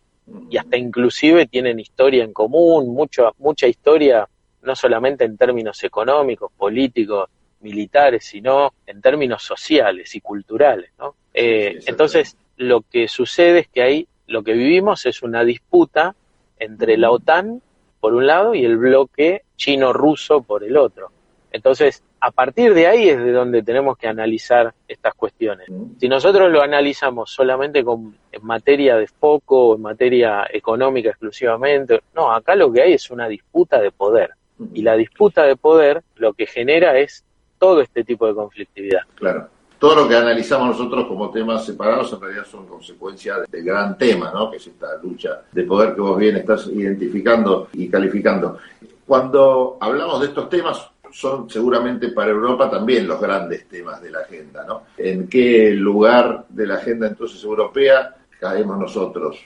y 0.49 0.57
hasta 0.57 0.77
inclusive 0.77 1.47
tienen 1.47 1.79
historia 1.79 2.23
en 2.23 2.33
común, 2.33 2.93
mucho, 2.93 3.33
mucha 3.39 3.67
historia, 3.67 4.27
no 4.61 4.75
solamente 4.75 5.25
en 5.25 5.37
términos 5.37 5.83
económicos, 5.83 6.51
políticos, 6.57 7.29
militares, 7.61 8.25
sino 8.25 8.73
en 8.85 9.01
términos 9.01 9.43
sociales 9.43 10.15
y 10.15 10.21
culturales, 10.21 10.91
¿no? 10.99 11.15
Eh, 11.33 11.79
entonces, 11.85 12.37
lo 12.57 12.81
que 12.81 13.07
sucede 13.07 13.59
es 13.59 13.67
que 13.67 13.81
ahí 13.81 14.07
lo 14.27 14.43
que 14.43 14.53
vivimos 14.53 15.05
es 15.05 15.21
una 15.23 15.43
disputa 15.43 16.15
entre 16.59 16.97
la 16.97 17.11
OTAN 17.11 17.61
por 17.99 18.13
un 18.13 18.27
lado 18.27 18.55
y 18.55 18.65
el 18.65 18.77
bloque 18.77 19.43
chino-ruso 19.55 20.41
por 20.41 20.63
el 20.63 20.77
otro. 20.77 21.11
Entonces, 21.51 22.03
a 22.19 22.31
partir 22.31 22.73
de 22.73 22.87
ahí 22.87 23.09
es 23.09 23.17
de 23.17 23.31
donde 23.31 23.63
tenemos 23.63 23.97
que 23.97 24.07
analizar 24.07 24.73
estas 24.87 25.13
cuestiones. 25.13 25.67
Si 25.99 26.07
nosotros 26.09 26.51
lo 26.51 26.61
analizamos 26.61 27.31
solamente 27.31 27.83
con, 27.83 28.17
en 28.31 28.45
materia 28.45 28.97
de 28.97 29.07
foco, 29.07 29.75
en 29.75 29.81
materia 29.81 30.47
económica 30.51 31.09
exclusivamente, 31.09 32.01
no, 32.15 32.31
acá 32.31 32.55
lo 32.55 32.71
que 32.71 32.81
hay 32.81 32.93
es 32.93 33.09
una 33.11 33.27
disputa 33.27 33.79
de 33.79 33.91
poder. 33.91 34.31
Y 34.73 34.81
la 34.81 34.95
disputa 34.95 35.43
de 35.43 35.55
poder 35.55 36.03
lo 36.15 36.33
que 36.33 36.47
genera 36.47 36.97
es 36.97 37.23
todo 37.57 37.81
este 37.81 38.03
tipo 38.03 38.27
de 38.27 38.35
conflictividad. 38.35 39.01
Claro 39.15 39.49
todo 39.79 39.95
lo 39.95 40.07
que 40.07 40.15
analizamos 40.15 40.69
nosotros 40.69 41.07
como 41.07 41.29
temas 41.29 41.65
separados 41.65 42.11
en 42.13 42.21
realidad 42.21 42.45
son 42.45 42.65
consecuencia 42.65 43.35
del 43.47 43.63
gran 43.63 43.97
tema, 43.97 44.31
¿no? 44.33 44.49
que 44.49 44.57
es 44.57 44.67
esta 44.67 44.97
lucha 45.01 45.41
de 45.51 45.63
poder 45.63 45.93
que 45.93 46.01
vos 46.01 46.17
bien 46.17 46.37
estás 46.37 46.67
identificando 46.67 47.69
y 47.73 47.87
calificando. 47.87 48.57
Cuando 49.05 49.77
hablamos 49.79 50.19
de 50.21 50.27
estos 50.27 50.49
temas, 50.49 50.89
son 51.11 51.49
seguramente 51.49 52.09
para 52.09 52.31
Europa 52.31 52.69
también 52.69 53.07
los 53.07 53.21
grandes 53.21 53.67
temas 53.67 54.01
de 54.01 54.11
la 54.11 54.19
agenda. 54.19 54.65
¿no? 54.67 54.83
¿En 54.97 55.27
qué 55.27 55.71
lugar 55.71 56.45
de 56.49 56.67
la 56.67 56.75
agenda 56.75 57.07
entonces 57.07 57.43
europea 57.43 58.15
caemos 58.39 58.77
nosotros? 58.77 59.37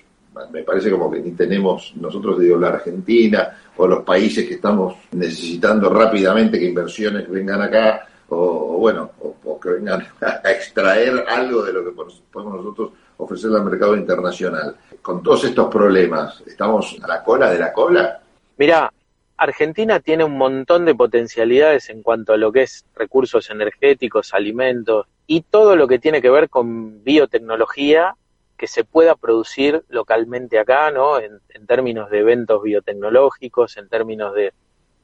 Me 0.52 0.64
parece 0.64 0.90
como 0.90 1.12
que 1.12 1.20
ni 1.20 1.32
tenemos 1.32 1.94
nosotros, 1.98 2.40
digo, 2.40 2.58
la 2.58 2.70
Argentina 2.70 3.58
o 3.76 3.86
los 3.86 4.04
países 4.04 4.48
que 4.48 4.56
estamos 4.56 4.96
necesitando 5.12 5.90
rápidamente 5.90 6.58
que 6.58 6.70
inversiones 6.70 7.30
vengan 7.30 7.62
acá, 7.62 8.08
o, 8.30 8.78
bueno, 8.78 9.12
o, 9.20 9.60
que 9.60 9.70
vengan 9.70 10.02
a 10.22 10.52
extraer 10.52 11.26
algo 11.28 11.64
de 11.64 11.74
lo 11.74 11.84
que 11.84 11.92
podemos 11.92 12.56
nosotros 12.56 12.92
ofrecer 13.18 13.52
al 13.52 13.66
mercado 13.66 13.96
internacional. 13.96 14.76
Con 15.02 15.22
todos 15.22 15.44
estos 15.44 15.68
problemas, 15.68 16.42
¿estamos 16.46 16.98
a 17.04 17.08
la 17.08 17.24
cola 17.24 17.52
de 17.52 17.60
la 17.60 17.74
cola? 17.74 18.22
Mira, 18.58 18.92
Argentina 19.38 20.00
tiene 20.00 20.24
un 20.24 20.38
montón 20.38 20.86
de 20.86 20.96
potencialidades 20.96 21.90
en 21.90 22.04
cuanto 22.04 22.34
a 22.34 22.38
lo 22.38 22.52
que 22.52 22.64
es 22.64 22.86
recursos 22.96 23.50
energéticos, 23.50 24.34
alimentos 24.34 25.08
y 25.26 25.42
todo 25.42 25.76
lo 25.76 25.88
que 25.88 26.00
tiene 26.00 26.22
que 26.22 26.30
ver 26.30 26.50
con 26.50 27.04
biotecnología 27.04 28.16
que 28.62 28.68
se 28.68 28.84
pueda 28.84 29.16
producir 29.16 29.84
localmente 29.90 30.60
acá, 30.60 30.92
¿no? 30.92 31.18
En, 31.18 31.40
en 31.50 31.66
términos 31.66 32.12
de 32.12 32.20
eventos 32.20 32.62
biotecnológicos, 32.62 33.76
en 33.78 33.90
términos 33.90 34.36
de 34.36 34.54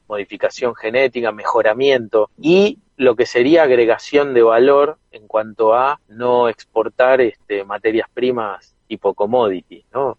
modificación 0.06 0.76
genética, 0.76 1.32
mejoramiento 1.32 2.30
y 2.40 2.78
lo 2.96 3.16
que 3.16 3.26
sería 3.26 3.64
agregación 3.64 4.32
de 4.32 4.42
valor 4.42 4.98
en 5.10 5.26
cuanto 5.26 5.74
a 5.74 6.00
no 6.06 6.48
exportar 6.48 7.20
este, 7.20 7.64
materias 7.64 8.08
primas 8.14 8.76
tipo 8.86 9.12
commodity, 9.12 9.84
¿no? 9.92 10.16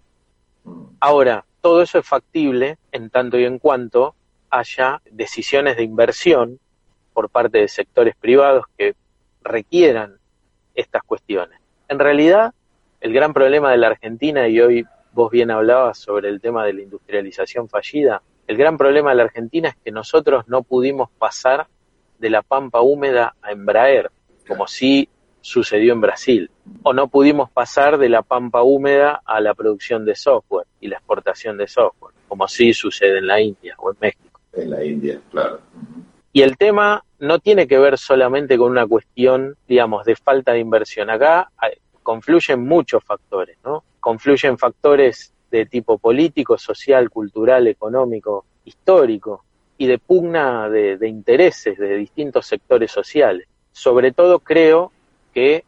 Ahora, 0.99 1.45
todo 1.61 1.81
eso 1.81 1.97
es 1.99 2.05
factible 2.05 2.77
en 2.91 3.09
tanto 3.09 3.39
y 3.39 3.45
en 3.45 3.57
cuanto 3.57 4.15
haya 4.49 5.01
decisiones 5.09 5.77
de 5.77 5.83
inversión 5.83 6.59
por 7.13 7.29
parte 7.29 7.59
de 7.59 7.69
sectores 7.69 8.17
privados 8.17 8.65
que 8.77 8.95
requieran 9.43 10.17
estas 10.75 11.03
cuestiones. 11.03 11.57
En 11.87 11.99
realidad, 11.99 12.53
el 13.01 13.13
gran 13.13 13.33
problema 13.33 13.71
de 13.71 13.77
la 13.77 13.87
Argentina, 13.87 14.47
y 14.47 14.59
hoy 14.59 14.85
vos 15.11 15.31
bien 15.31 15.51
hablabas 15.51 15.97
sobre 15.97 16.29
el 16.29 16.41
tema 16.41 16.65
de 16.65 16.73
la 16.73 16.81
industrialización 16.81 17.69
fallida, 17.69 18.21
el 18.47 18.57
gran 18.57 18.77
problema 18.77 19.11
de 19.11 19.17
la 19.17 19.23
Argentina 19.23 19.69
es 19.69 19.75
que 19.83 19.91
nosotros 19.91 20.47
no 20.47 20.63
pudimos 20.63 21.09
pasar 21.11 21.67
de 22.17 22.29
la 22.29 22.41
pampa 22.41 22.81
húmeda 22.81 23.35
a 23.41 23.51
Embraer, 23.51 24.11
como 24.47 24.67
sí 24.67 25.07
sucedió 25.41 25.93
en 25.93 26.01
Brasil. 26.01 26.51
O 26.83 26.93
no 26.93 27.07
pudimos 27.07 27.49
pasar 27.49 27.97
de 27.97 28.09
la 28.09 28.21
pampa 28.21 28.61
húmeda 28.63 29.21
a 29.23 29.39
la 29.39 29.53
producción 29.53 30.05
de 30.05 30.15
software 30.15 30.67
y 30.79 30.87
la 30.87 30.97
exportación 30.97 31.57
de 31.57 31.67
software, 31.67 32.13
como 32.27 32.47
sí 32.47 32.73
sucede 32.73 33.19
en 33.19 33.27
la 33.27 33.39
India 33.39 33.75
o 33.77 33.91
en 33.91 33.97
México. 34.01 34.39
En 34.53 34.69
la 34.71 34.83
India, 34.83 35.19
claro. 35.31 35.59
Y 36.33 36.41
el 36.41 36.57
tema 36.57 37.03
no 37.19 37.39
tiene 37.39 37.67
que 37.67 37.79
ver 37.79 37.97
solamente 37.97 38.57
con 38.57 38.71
una 38.71 38.85
cuestión, 38.85 39.55
digamos, 39.67 40.05
de 40.05 40.15
falta 40.15 40.53
de 40.53 40.59
inversión. 40.59 41.09
Acá 41.09 41.51
confluyen 42.09 42.65
muchos 42.65 43.03
factores, 43.03 43.55
¿no? 43.63 43.83
Confluyen 43.99 44.57
factores 44.57 45.31
de 45.51 45.67
tipo 45.67 45.99
político, 45.99 46.57
social, 46.57 47.11
cultural, 47.11 47.67
económico, 47.67 48.45
histórico, 48.65 49.43
y 49.77 49.85
de 49.85 49.99
pugna 49.99 50.67
de, 50.69 51.07
intereses 51.07 51.77
de 51.77 51.95
distintos 51.97 52.47
sectores 52.47 52.91
sociales. 52.91 53.47
Sobre 53.71 54.11
todo 54.11 54.39
creo 54.39 54.91
que 55.35 55.65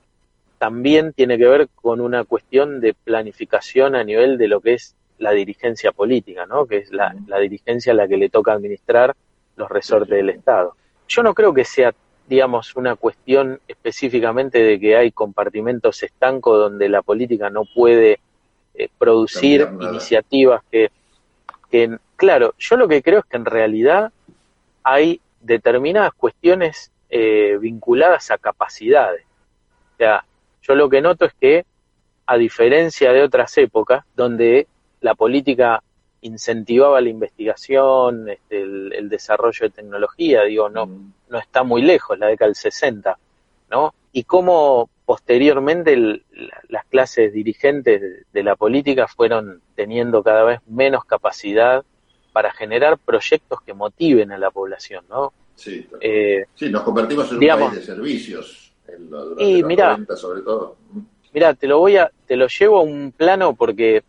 también 0.57 1.13
tiene 1.13 1.37
que 1.37 1.47
ver 1.47 1.69
con 1.75 2.01
una 2.01 2.23
cuestión 2.23 2.81
de 2.81 2.95
planificación 2.95 3.93
a 3.93 4.03
nivel 4.03 4.39
de 4.39 4.47
lo 4.47 4.61
que 4.61 4.73
es 4.73 4.95
la 5.19 5.33
dirigencia 5.33 5.91
política, 5.91 6.47
¿no? 6.47 6.65
que 6.65 6.77
es 6.77 6.91
la, 6.91 7.13
dirigencia 7.39 7.93
a 7.93 7.95
la 7.95 8.07
que 8.07 8.17
le 8.17 8.29
toca 8.29 8.53
administrar 8.53 9.15
los 9.57 9.69
resortes 9.69 10.17
del 10.17 10.31
Estado. 10.31 10.75
Yo 11.07 11.21
no 11.21 11.35
creo 11.35 11.53
que 11.53 11.65
sea, 11.65 11.93
digamos, 12.31 12.75
una 12.75 12.95
cuestión 12.95 13.59
específicamente 13.67 14.63
de 14.63 14.79
que 14.79 14.95
hay 14.95 15.11
compartimentos 15.11 16.01
estancos 16.01 16.57
donde 16.57 16.87
la 16.87 17.01
política 17.01 17.49
no 17.49 17.65
puede 17.65 18.19
eh, 18.73 18.87
producir 18.97 19.67
iniciativas 19.81 20.63
que, 20.71 20.91
que 21.69 21.97
Claro, 22.21 22.53
yo 22.59 22.77
lo 22.77 22.87
que 22.87 23.01
creo 23.01 23.21
es 23.21 23.25
que 23.25 23.37
en 23.37 23.45
realidad 23.45 24.13
hay 24.83 25.19
determinadas 25.39 26.13
cuestiones 26.13 26.91
eh, 27.09 27.57
vinculadas 27.59 28.29
a 28.29 28.37
capacidades. 28.37 29.25
sea, 29.97 30.23
yo 30.61 30.75
lo 30.75 30.87
que 30.87 31.01
noto 31.01 31.25
es 31.25 31.33
que, 31.33 31.65
a 32.27 32.37
diferencia 32.37 33.11
de 33.11 33.23
otras 33.23 33.57
épocas, 33.57 34.05
donde 34.15 34.67
la 34.99 35.15
política 35.15 35.81
incentivaba 36.21 37.01
la 37.01 37.09
investigación, 37.09 38.29
este, 38.29 38.61
el, 38.61 39.09
desarrollo 39.09 39.67
de 39.67 39.69
tecnología, 39.69 40.43
digo, 40.43 40.69
no, 40.69 40.85
mm. 40.85 41.13
no 41.29 41.39
está 41.39 41.63
muy 41.63 41.81
lejos, 41.81 42.17
la 42.17 42.27
década 42.27 42.47
del 42.47 42.55
60, 42.55 43.17
¿no? 43.71 43.93
Y 44.13 44.23
cómo 44.23 44.89
posteriormente 45.05 46.21
las 46.69 46.85
clases 46.85 47.33
dirigentes 47.33 48.25
de, 48.31 48.43
la 48.43 48.55
política 48.55 49.07
fueron 49.07 49.61
teniendo 49.75 50.23
cada 50.23 50.43
vez 50.43 50.59
menos 50.67 51.05
capacidad 51.05 51.83
para 52.33 52.51
generar 52.51 52.97
proyectos 52.97 53.61
que 53.61 53.73
motiven 53.73 54.31
a 54.31 54.37
la 54.37 54.51
población, 54.51 55.05
¿no? 55.09 55.33
Sí, 55.55 55.87
eh, 55.99 56.45
sí 56.55 56.69
nos 56.69 56.83
convertimos 56.83 57.29
en 57.31 57.37
un 57.37 57.47
país 57.47 57.73
de 57.73 57.81
servicios, 57.81 58.71
y 59.37 59.63
mira, 59.63 59.97
sobre 60.15 60.41
todo. 60.41 60.77
Mira, 61.33 61.53
te 61.53 61.67
lo 61.67 61.79
voy 61.79 61.97
a, 61.97 62.11
te 62.25 62.35
lo 62.35 62.47
llevo 62.47 62.79
a 62.79 62.83
un 62.83 63.13
plano 63.15 63.55
porque 63.55 64.03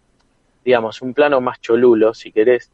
digamos, 0.64 1.02
un 1.02 1.14
plano 1.14 1.40
más 1.40 1.60
cholulo, 1.60 2.14
si 2.14 2.32
querés, 2.32 2.70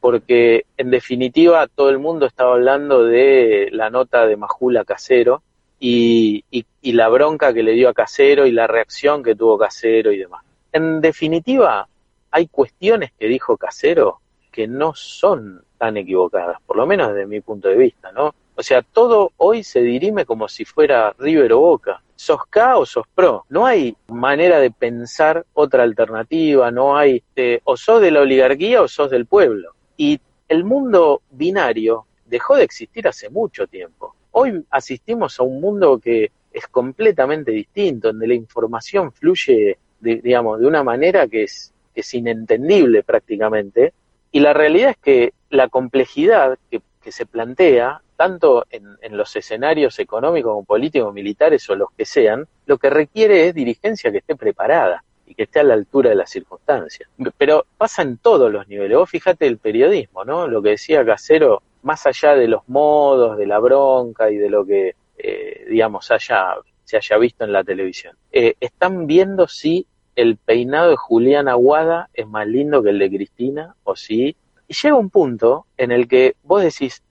porque 0.00 0.64
en 0.76 0.90
definitiva 0.90 1.66
todo 1.66 1.90
el 1.90 1.98
mundo 1.98 2.26
estaba 2.26 2.54
hablando 2.54 3.04
de 3.04 3.68
la 3.72 3.90
nota 3.90 4.26
de 4.26 4.36
Majula 4.36 4.84
Casero 4.84 5.42
y, 5.80 6.44
y, 6.50 6.92
la 6.92 7.08
bronca 7.08 7.52
que 7.52 7.62
le 7.62 7.72
dio 7.72 7.88
a 7.88 7.94
Casero 7.94 8.46
y 8.46 8.52
la 8.52 8.66
reacción 8.66 9.22
que 9.22 9.34
tuvo 9.34 9.58
Casero 9.58 10.10
y 10.12 10.18
demás. 10.18 10.44
En 10.72 11.00
definitiva, 11.00 11.88
hay 12.30 12.46
cuestiones 12.48 13.12
que 13.18 13.26
dijo 13.26 13.56
Casero 13.56 14.20
que 14.50 14.66
no 14.66 14.94
son 14.94 15.62
tan 15.76 15.96
equivocadas, 15.96 16.60
por 16.66 16.76
lo 16.76 16.86
menos 16.86 17.14
desde 17.14 17.26
mi 17.26 17.40
punto 17.40 17.68
de 17.68 17.76
vista, 17.76 18.10
¿no? 18.10 18.34
O 18.56 18.62
sea, 18.62 18.82
todo 18.82 19.32
hoy 19.36 19.62
se 19.62 19.80
dirime 19.80 20.24
como 20.24 20.48
si 20.48 20.64
fuera 20.64 21.14
River 21.16 21.52
o 21.52 21.60
Boca 21.60 22.02
sos 22.18 22.40
K 22.50 22.76
o 22.76 22.84
sos 22.84 23.06
pro. 23.14 23.44
No 23.48 23.64
hay 23.64 23.96
manera 24.08 24.58
de 24.58 24.72
pensar 24.72 25.46
otra 25.54 25.84
alternativa, 25.84 26.70
no 26.70 26.96
hay 26.96 27.22
eh, 27.36 27.60
o 27.62 27.76
sos 27.76 28.02
de 28.02 28.10
la 28.10 28.22
oligarquía 28.22 28.82
o 28.82 28.88
sos 28.88 29.10
del 29.10 29.26
pueblo. 29.26 29.74
Y 29.96 30.20
el 30.48 30.64
mundo 30.64 31.22
binario 31.30 32.06
dejó 32.26 32.56
de 32.56 32.64
existir 32.64 33.06
hace 33.06 33.30
mucho 33.30 33.68
tiempo. 33.68 34.16
Hoy 34.32 34.64
asistimos 34.70 35.38
a 35.38 35.44
un 35.44 35.60
mundo 35.60 35.98
que 35.98 36.32
es 36.52 36.66
completamente 36.66 37.52
distinto, 37.52 38.08
donde 38.08 38.26
la 38.26 38.34
información 38.34 39.12
fluye, 39.12 39.78
de, 40.00 40.16
digamos, 40.16 40.58
de 40.58 40.66
una 40.66 40.82
manera 40.82 41.28
que 41.28 41.44
es, 41.44 41.72
que 41.94 42.00
es 42.00 42.14
inentendible 42.14 43.04
prácticamente. 43.04 43.92
Y 44.32 44.40
la 44.40 44.52
realidad 44.52 44.90
es 44.90 44.96
que 44.96 45.32
la 45.50 45.68
complejidad 45.68 46.58
que, 46.68 46.82
que 47.08 47.12
se 47.12 47.24
plantea 47.24 48.02
tanto 48.16 48.66
en, 48.68 49.16
los 49.16 49.34
escenarios 49.34 49.98
económicos 49.98 50.52
como 50.52 50.64
políticos, 50.66 51.14
militares 51.14 51.66
o 51.70 51.74
los 51.74 51.88
que 51.96 52.04
sean, 52.04 52.46
lo 52.66 52.76
que 52.76 52.90
requiere 52.90 53.46
es 53.46 53.54
dirigencia 53.54 54.12
que 54.12 54.18
esté 54.18 54.36
preparada 54.36 55.02
y 55.24 55.34
que 55.34 55.44
esté 55.44 55.60
a 55.60 55.62
la 55.62 55.72
altura 55.72 56.10
de 56.10 56.16
las 56.16 56.28
circunstancias. 56.28 57.08
Pero 57.38 57.64
pasa 57.78 58.02
en 58.02 58.18
todos 58.18 58.52
los 58.52 58.68
niveles. 58.68 58.98
Vos 58.98 59.08
fíjate 59.08 59.46
el 59.46 59.56
periodismo, 59.56 60.22
¿no? 60.26 60.46
Lo 60.48 60.60
que 60.60 60.70
decía 60.70 61.02
Casero, 61.02 61.62
más 61.80 62.04
allá 62.04 62.34
de 62.34 62.46
los 62.46 62.68
modos, 62.68 63.38
de 63.38 63.46
la 63.46 63.58
bronca 63.58 64.30
y 64.30 64.36
de 64.36 64.50
lo 64.50 64.66
que, 64.66 64.94
eh, 65.16 65.64
digamos, 65.70 66.10
haya, 66.10 66.56
se 66.84 66.98
haya 66.98 67.16
visto 67.16 67.44
en 67.44 67.52
la 67.52 67.64
televisión. 67.64 68.18
Eh, 68.30 68.52
están 68.60 69.06
viendo 69.06 69.48
si 69.48 69.86
el 70.14 70.36
peinado 70.36 70.90
de 70.90 70.96
Julián 70.96 71.48
Aguada 71.48 72.10
es 72.12 72.26
más 72.26 72.46
lindo 72.46 72.82
que 72.82 72.90
el 72.90 72.98
de 72.98 73.08
Cristina 73.08 73.76
o 73.84 73.96
si... 73.96 74.36
Y 74.68 74.74
llega 74.74 74.96
un 74.96 75.10
punto 75.10 75.66
en 75.78 75.90
el 75.90 76.06
que 76.06 76.36
vos 76.42 76.62
decís, 76.62 77.02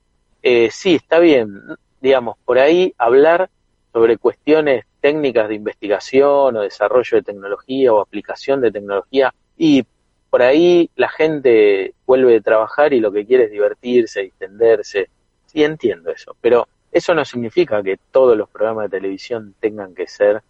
eh, 0.42 0.70
sí, 0.70 0.94
está 0.94 1.18
bien, 1.18 1.60
digamos, 2.00 2.36
por 2.44 2.58
ahí 2.58 2.94
hablar 2.96 3.50
sobre 3.92 4.16
cuestiones 4.16 4.84
técnicas 5.00 5.48
de 5.48 5.56
investigación 5.56 6.56
o 6.56 6.60
desarrollo 6.60 7.16
de 7.16 7.22
tecnología 7.22 7.92
o 7.92 8.00
aplicación 8.00 8.60
de 8.60 8.70
tecnología 8.70 9.34
y 9.56 9.84
por 10.30 10.42
ahí 10.42 10.90
la 10.94 11.08
gente 11.08 11.94
vuelve 12.06 12.32
de 12.32 12.40
trabajar 12.40 12.92
y 12.92 13.00
lo 13.00 13.10
que 13.10 13.26
quiere 13.26 13.44
es 13.44 13.50
divertirse, 13.50 14.20
extenderse. 14.20 15.08
Sí, 15.46 15.64
entiendo 15.64 16.10
eso, 16.10 16.36
pero 16.40 16.68
eso 16.92 17.14
no 17.14 17.24
significa 17.24 17.82
que 17.82 17.98
todos 18.12 18.36
los 18.36 18.48
programas 18.48 18.84
de 18.84 18.98
televisión 18.98 19.54
tengan 19.58 19.94
que 19.94 20.06
ser 20.06 20.42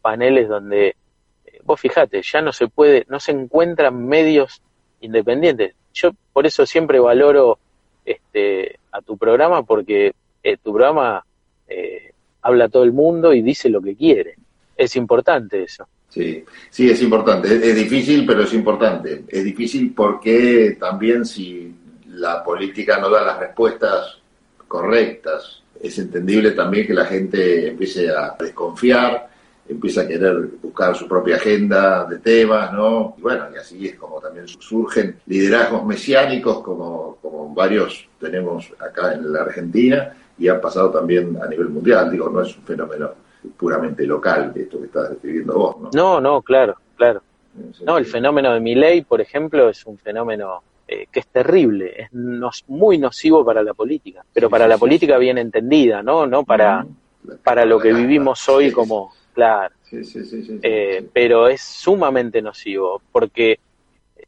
paneles 0.00 0.48
donde, 0.48 0.96
eh, 1.44 1.60
vos 1.64 1.80
fijate, 1.80 2.22
ya 2.22 2.40
no 2.40 2.52
se 2.52 2.68
puede, 2.68 3.04
no 3.08 3.18
se 3.20 3.32
encuentran 3.32 4.06
medios 4.06 4.62
independientes. 5.00 5.74
Yo 5.96 6.10
por 6.30 6.46
eso 6.46 6.66
siempre 6.66 7.00
valoro 7.00 7.58
este, 8.04 8.78
a 8.92 9.00
tu 9.00 9.16
programa 9.16 9.62
porque 9.62 10.12
eh, 10.42 10.58
tu 10.62 10.74
programa 10.74 11.24
eh, 11.66 12.12
habla 12.42 12.66
a 12.66 12.68
todo 12.68 12.84
el 12.84 12.92
mundo 12.92 13.32
y 13.32 13.40
dice 13.40 13.70
lo 13.70 13.80
que 13.80 13.96
quiere. 13.96 14.34
Es 14.76 14.94
importante 14.94 15.62
eso. 15.62 15.88
Sí, 16.10 16.44
sí, 16.68 16.90
es 16.90 17.00
importante. 17.02 17.48
Es, 17.48 17.74
difícil, 17.74 18.26
pero 18.26 18.42
es 18.42 18.52
importante. 18.52 19.24
Es 19.26 19.42
difícil 19.42 19.94
porque 19.94 20.76
también 20.78 21.24
si 21.24 21.74
la 22.08 22.44
política 22.44 22.98
no 22.98 23.08
da 23.08 23.24
las 23.24 23.40
respuestas 23.40 24.18
correctas, 24.68 25.62
es 25.80 25.98
entendible 25.98 26.50
también 26.50 26.86
que 26.86 26.94
la 26.94 27.06
gente 27.06 27.68
empiece 27.68 28.10
a 28.10 28.36
desconfiar, 28.38 29.30
empieza 29.68 30.02
a 30.02 30.08
querer 30.08 30.48
buscar 30.62 30.94
su 30.94 31.08
propia 31.08 31.36
agenda 31.36 32.04
de 32.04 32.18
temas, 32.18 32.72
¿no? 32.72 33.14
Y 33.18 33.22
bueno, 33.22 33.46
y 33.54 33.58
así 33.58 33.86
es 33.88 33.96
como 33.96 34.20
también 34.20 34.46
surgen 34.46 35.16
liderazgos 35.26 35.84
mesiánicos, 35.84 36.62
como, 36.62 37.18
como 37.20 37.54
varios 37.54 38.08
tenemos 38.20 38.72
acá 38.78 39.14
en 39.14 39.32
la 39.32 39.42
Argentina, 39.42 40.12
y 40.38 40.48
ha 40.48 40.60
pasado 40.60 40.90
también 40.90 41.36
a 41.42 41.46
nivel 41.48 41.68
mundial, 41.68 42.10
digo, 42.10 42.28
no 42.28 42.42
es 42.42 42.56
un 42.56 42.62
fenómeno 42.64 43.10
puramente 43.56 44.04
local, 44.06 44.52
esto 44.54 44.78
que 44.78 44.86
estás 44.86 45.10
describiendo 45.10 45.54
vos, 45.54 45.80
¿no? 45.80 45.90
No, 45.94 46.20
no, 46.20 46.42
claro, 46.42 46.76
claro. 46.96 47.22
No, 47.84 47.96
el 47.96 48.04
fenómeno 48.04 48.52
de 48.52 48.60
Miley, 48.60 49.02
por 49.02 49.20
ejemplo, 49.20 49.70
es 49.70 49.86
un 49.86 49.96
fenómeno 49.98 50.62
eh, 50.86 51.06
que 51.10 51.20
es 51.20 51.26
terrible, 51.26 51.94
es 52.02 52.08
muy 52.68 52.98
nocivo 52.98 53.44
para 53.44 53.62
la 53.62 53.74
política, 53.74 54.24
pero 54.32 54.50
para 54.50 54.68
la 54.68 54.78
política 54.78 55.18
bien 55.18 55.38
entendida, 55.38 56.02
¿no? 56.02 56.26
No 56.26 56.44
para, 56.44 56.86
para 57.42 57.64
lo 57.64 57.78
que 57.78 57.92
vivimos 57.92 58.48
hoy 58.48 58.70
como, 58.70 59.12
Claro. 59.36 59.74
Eh, 60.62 61.06
pero 61.12 61.46
es 61.46 61.60
sumamente 61.60 62.40
nocivo, 62.40 63.02
porque 63.12 63.60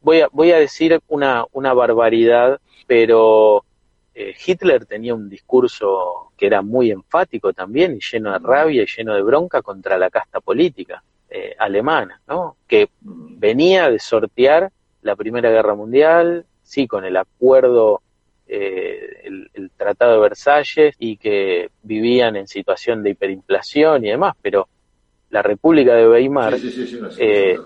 voy 0.01 0.21
a, 0.21 0.27
voy 0.31 0.51
a 0.51 0.59
decir 0.59 0.99
una, 1.07 1.45
una 1.51 1.73
barbaridad, 1.73 2.61
pero 2.85 3.65
eh, 4.13 4.35
Hitler 4.45 4.85
tenía 4.85 5.15
un 5.15 5.27
discurso 5.27 6.31
que 6.37 6.45
era 6.45 6.61
muy 6.61 6.91
enfático 6.91 7.53
también 7.53 7.95
y 7.95 7.99
lleno 7.99 8.33
de 8.33 8.37
rabia 8.37 8.83
y 8.83 8.85
lleno 8.85 9.15
de 9.15 9.23
bronca 9.23 9.63
contra 9.63 9.97
la 9.97 10.11
casta 10.11 10.41
política 10.41 11.03
eh, 11.27 11.55
alemana, 11.57 12.21
¿no? 12.27 12.57
Que 12.67 12.89
venía 13.01 13.89
de 13.89 13.97
sortear 13.97 14.71
la 15.01 15.15
Primera 15.15 15.49
Guerra 15.49 15.73
Mundial, 15.73 16.45
sí, 16.61 16.85
con 16.85 17.03
el 17.03 17.17
acuerdo 17.17 18.03
el, 18.45 19.49
el, 19.53 19.71
Tratado 19.75 20.13
de 20.13 20.19
Versalles 20.19 20.95
y 20.99 21.17
que 21.17 21.69
vivían 21.81 22.35
en 22.35 22.47
situación 22.47 23.01
de 23.01 23.11
hiperinflación 23.11 24.05
y 24.05 24.09
demás, 24.09 24.35
pero 24.41 24.67
la 25.29 25.41
República 25.41 25.95
de 25.95 26.09
Weimar. 26.09 26.57
Eh, 27.17 27.57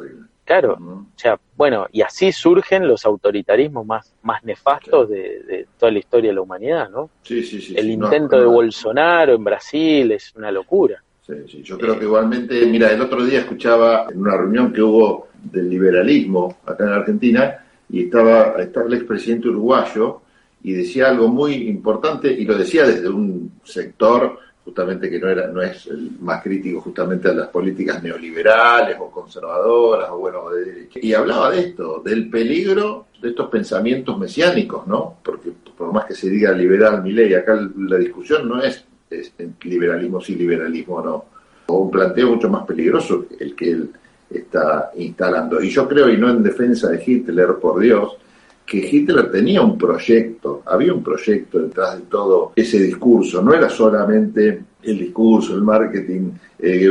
claro, 0.44 0.74
o 0.74 1.06
sea, 1.16 1.40
bueno, 1.56 1.88
y 1.92 2.02
así 2.02 2.32
surgen 2.32 2.88
los 2.88 3.06
autoritarismos 3.06 3.86
más, 3.86 4.14
más 4.24 4.44
nefastos 4.44 5.10
de, 5.10 5.68
toda 5.78 5.92
la 5.92 6.00
historia 6.00 6.30
de 6.32 6.36
la 6.36 6.42
humanidad, 6.42 6.90
¿no? 6.90 7.10
Sí, 7.24 7.44
sí, 7.44 7.62
sí. 7.62 7.76
El 7.78 7.90
intento 7.90 8.40
de 8.40 8.46
Bolsonaro 8.46 9.36
en 9.36 9.44
Brasil 9.44 10.12
es 10.12 10.34
una 10.36 10.52
locura. 10.52 11.02
Sí, 11.26 11.34
sí, 11.50 11.64
yo 11.64 11.78
creo 11.78 11.98
que 11.98 12.04
igualmente, 12.04 12.66
mira, 12.66 12.92
el 12.92 13.02
otro 13.02 13.24
día 13.24 13.40
escuchaba 13.40 14.08
en 14.12 14.20
una 14.20 14.36
reunión 14.36 14.74
que 14.74 14.82
hubo 14.82 15.30
del 15.42 15.70
liberalismo 15.70 16.58
acá 16.66 16.84
en 16.84 16.90
Argentina 16.90 17.66
y 17.90 18.04
estaba, 18.06 18.56
estaba 18.62 18.88
el 18.88 18.96
expresidente 18.96 19.48
uruguayo 19.48 20.22
y 20.64 20.74
decía 20.74 21.10
algo 21.10 21.28
muy 21.30 21.54
importante 21.68 22.32
y 22.32 22.44
lo 22.46 22.58
decía 22.58 22.86
desde 22.86 23.08
un 23.08 23.52
sector 23.64 24.40
justamente 24.66 25.10
que 25.10 25.20
no 25.20 25.30
era 25.30 25.48
no 25.48 25.62
es 25.62 25.90
más 26.20 26.42
crítico 26.42 26.82
justamente 26.82 27.30
a 27.30 27.34
las 27.34 27.48
políticas 27.50 28.02
neoliberales 28.02 28.98
o 29.00 29.12
conservadoras 29.12 30.10
o 30.12 30.18
bueno 30.20 30.50
de 30.52 30.90
y 30.96 31.14
hablaba 31.14 31.52
de 31.52 31.60
esto 31.60 32.02
del 32.04 32.30
peligro 32.30 33.08
de 33.22 33.30
estos 33.30 33.50
pensamientos 33.50 34.18
mesiánicos 34.18 34.88
no 34.88 35.18
porque 35.24 35.52
por 35.78 35.92
más 35.92 36.06
que 36.06 36.16
se 36.16 36.30
diga 36.30 36.52
liberal 36.54 37.04
mi 37.04 37.12
ley 37.12 37.34
acá 37.34 37.60
la 37.78 37.98
discusión 37.98 38.48
no 38.48 38.62
es, 38.62 38.86
es 39.10 39.34
liberalismo 39.64 40.22
sí 40.22 40.36
liberalismo 40.36 41.02
no. 41.02 41.26
O 41.66 41.78
un 41.78 41.92
planteo 41.92 42.30
mucho 42.30 42.50
más 42.50 42.66
peligroso 42.66 43.26
el 43.40 43.56
que 43.56 43.72
él 43.72 43.90
está 44.30 44.92
instalando. 44.96 45.62
Y 45.62 45.70
yo 45.70 45.88
creo 45.88 46.10
y 46.10 46.18
no 46.18 46.30
en 46.30 46.44
defensa 46.44 46.90
de 46.90 47.02
Hitler 47.06 47.56
por 47.62 47.80
Dios 47.80 48.18
que 48.66 48.78
Hitler 48.78 49.32
tenía 49.32 49.62
un 49.62 49.78
proyecto, 49.78 50.64
había 50.66 50.94
un 50.94 51.04
proyecto 51.04 51.60
detrás 51.60 51.98
de 51.98 52.06
todo 52.06 52.54
ese 52.56 52.80
discurso, 52.80 53.42
no 53.42 53.54
era 53.54 53.70
solamente 53.70 54.64
el 54.82 55.00
discurso, 55.00 55.56
el 55.56 55.62
marketing 55.62 56.32
eh, 56.60 56.90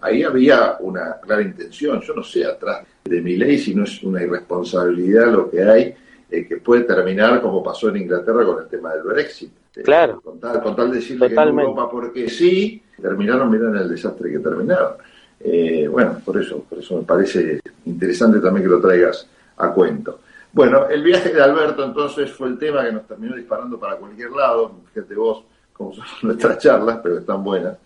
ahí 0.00 0.22
había 0.22 0.76
una 0.80 1.16
clara 1.20 1.42
intención, 1.42 2.00
yo 2.02 2.14
no 2.14 2.22
sé 2.22 2.44
atrás 2.44 2.82
de 3.04 3.20
mi 3.22 3.36
ley 3.36 3.58
si 3.58 3.74
no 3.74 3.84
es 3.84 4.02
una 4.02 4.22
irresponsabilidad 4.22 5.32
lo 5.32 5.50
que 5.50 5.62
hay, 5.62 5.94
eh, 6.30 6.46
que 6.46 6.58
puede 6.58 6.82
terminar 6.82 7.40
como 7.40 7.62
pasó 7.62 7.88
en 7.88 7.96
Inglaterra 7.98 8.44
con 8.44 8.62
el 8.62 8.68
tema 8.68 8.92
del 8.94 9.02
Brexit. 9.02 9.50
Eh, 9.76 9.82
claro. 9.82 10.20
con, 10.20 10.38
tal, 10.38 10.90
de 10.90 10.96
decirle 10.96 11.28
que 11.28 11.34
en 11.34 11.58
Europa 11.58 11.90
porque 11.90 12.28
sí, 12.28 12.82
terminaron, 13.00 13.50
miren 13.50 13.74
el 13.76 13.88
desastre 13.88 14.30
que 14.30 14.38
terminaron. 14.38 14.94
Eh, 15.40 15.88
bueno, 15.90 16.20
por 16.24 16.40
eso, 16.40 16.64
por 16.68 16.78
eso 16.78 16.96
me 16.96 17.02
parece 17.02 17.60
interesante 17.86 18.40
también 18.40 18.64
que 18.64 18.70
lo 18.70 18.80
traigas 18.80 19.26
a 19.56 19.72
cuento. 19.72 20.20
Bueno, 20.54 20.88
el 20.88 21.02
viaje 21.02 21.30
de 21.30 21.42
Alberto 21.42 21.84
entonces 21.84 22.30
fue 22.30 22.46
el 22.46 22.58
tema 22.58 22.84
que 22.84 22.92
nos 22.92 23.06
terminó 23.08 23.34
disparando 23.34 23.78
para 23.78 23.96
cualquier 23.96 24.30
lado. 24.30 24.76
Fíjate 24.92 25.14
vos 25.16 25.44
cómo 25.72 25.92
son 25.92 26.04
nuestras 26.22 26.58
charlas, 26.58 27.00
pero 27.02 27.18
están 27.18 27.42
buenas. 27.42 27.76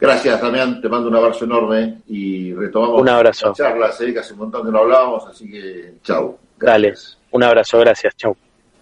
Gracias, 0.00 0.40
Damián. 0.40 0.80
Te 0.80 0.88
mando 0.88 1.08
un 1.08 1.16
abrazo 1.16 1.44
enorme 1.44 2.02
y 2.08 2.54
retomamos 2.54 3.00
un 3.00 3.08
abrazo. 3.10 3.48
las 3.48 3.58
charlas, 3.58 4.00
¿eh? 4.00 4.12
que 4.14 4.20
hace 4.20 4.32
un 4.32 4.38
montón 4.38 4.64
que 4.64 4.72
no 4.72 4.78
hablábamos, 4.78 5.26
así 5.26 5.50
que 5.50 5.96
chau. 6.02 6.38
Dale, 6.58 6.94
un 7.30 7.42
abrazo, 7.42 7.78
gracias, 7.78 8.16
chau. 8.16 8.34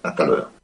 Hasta 0.05 0.25
luego. 0.25 0.62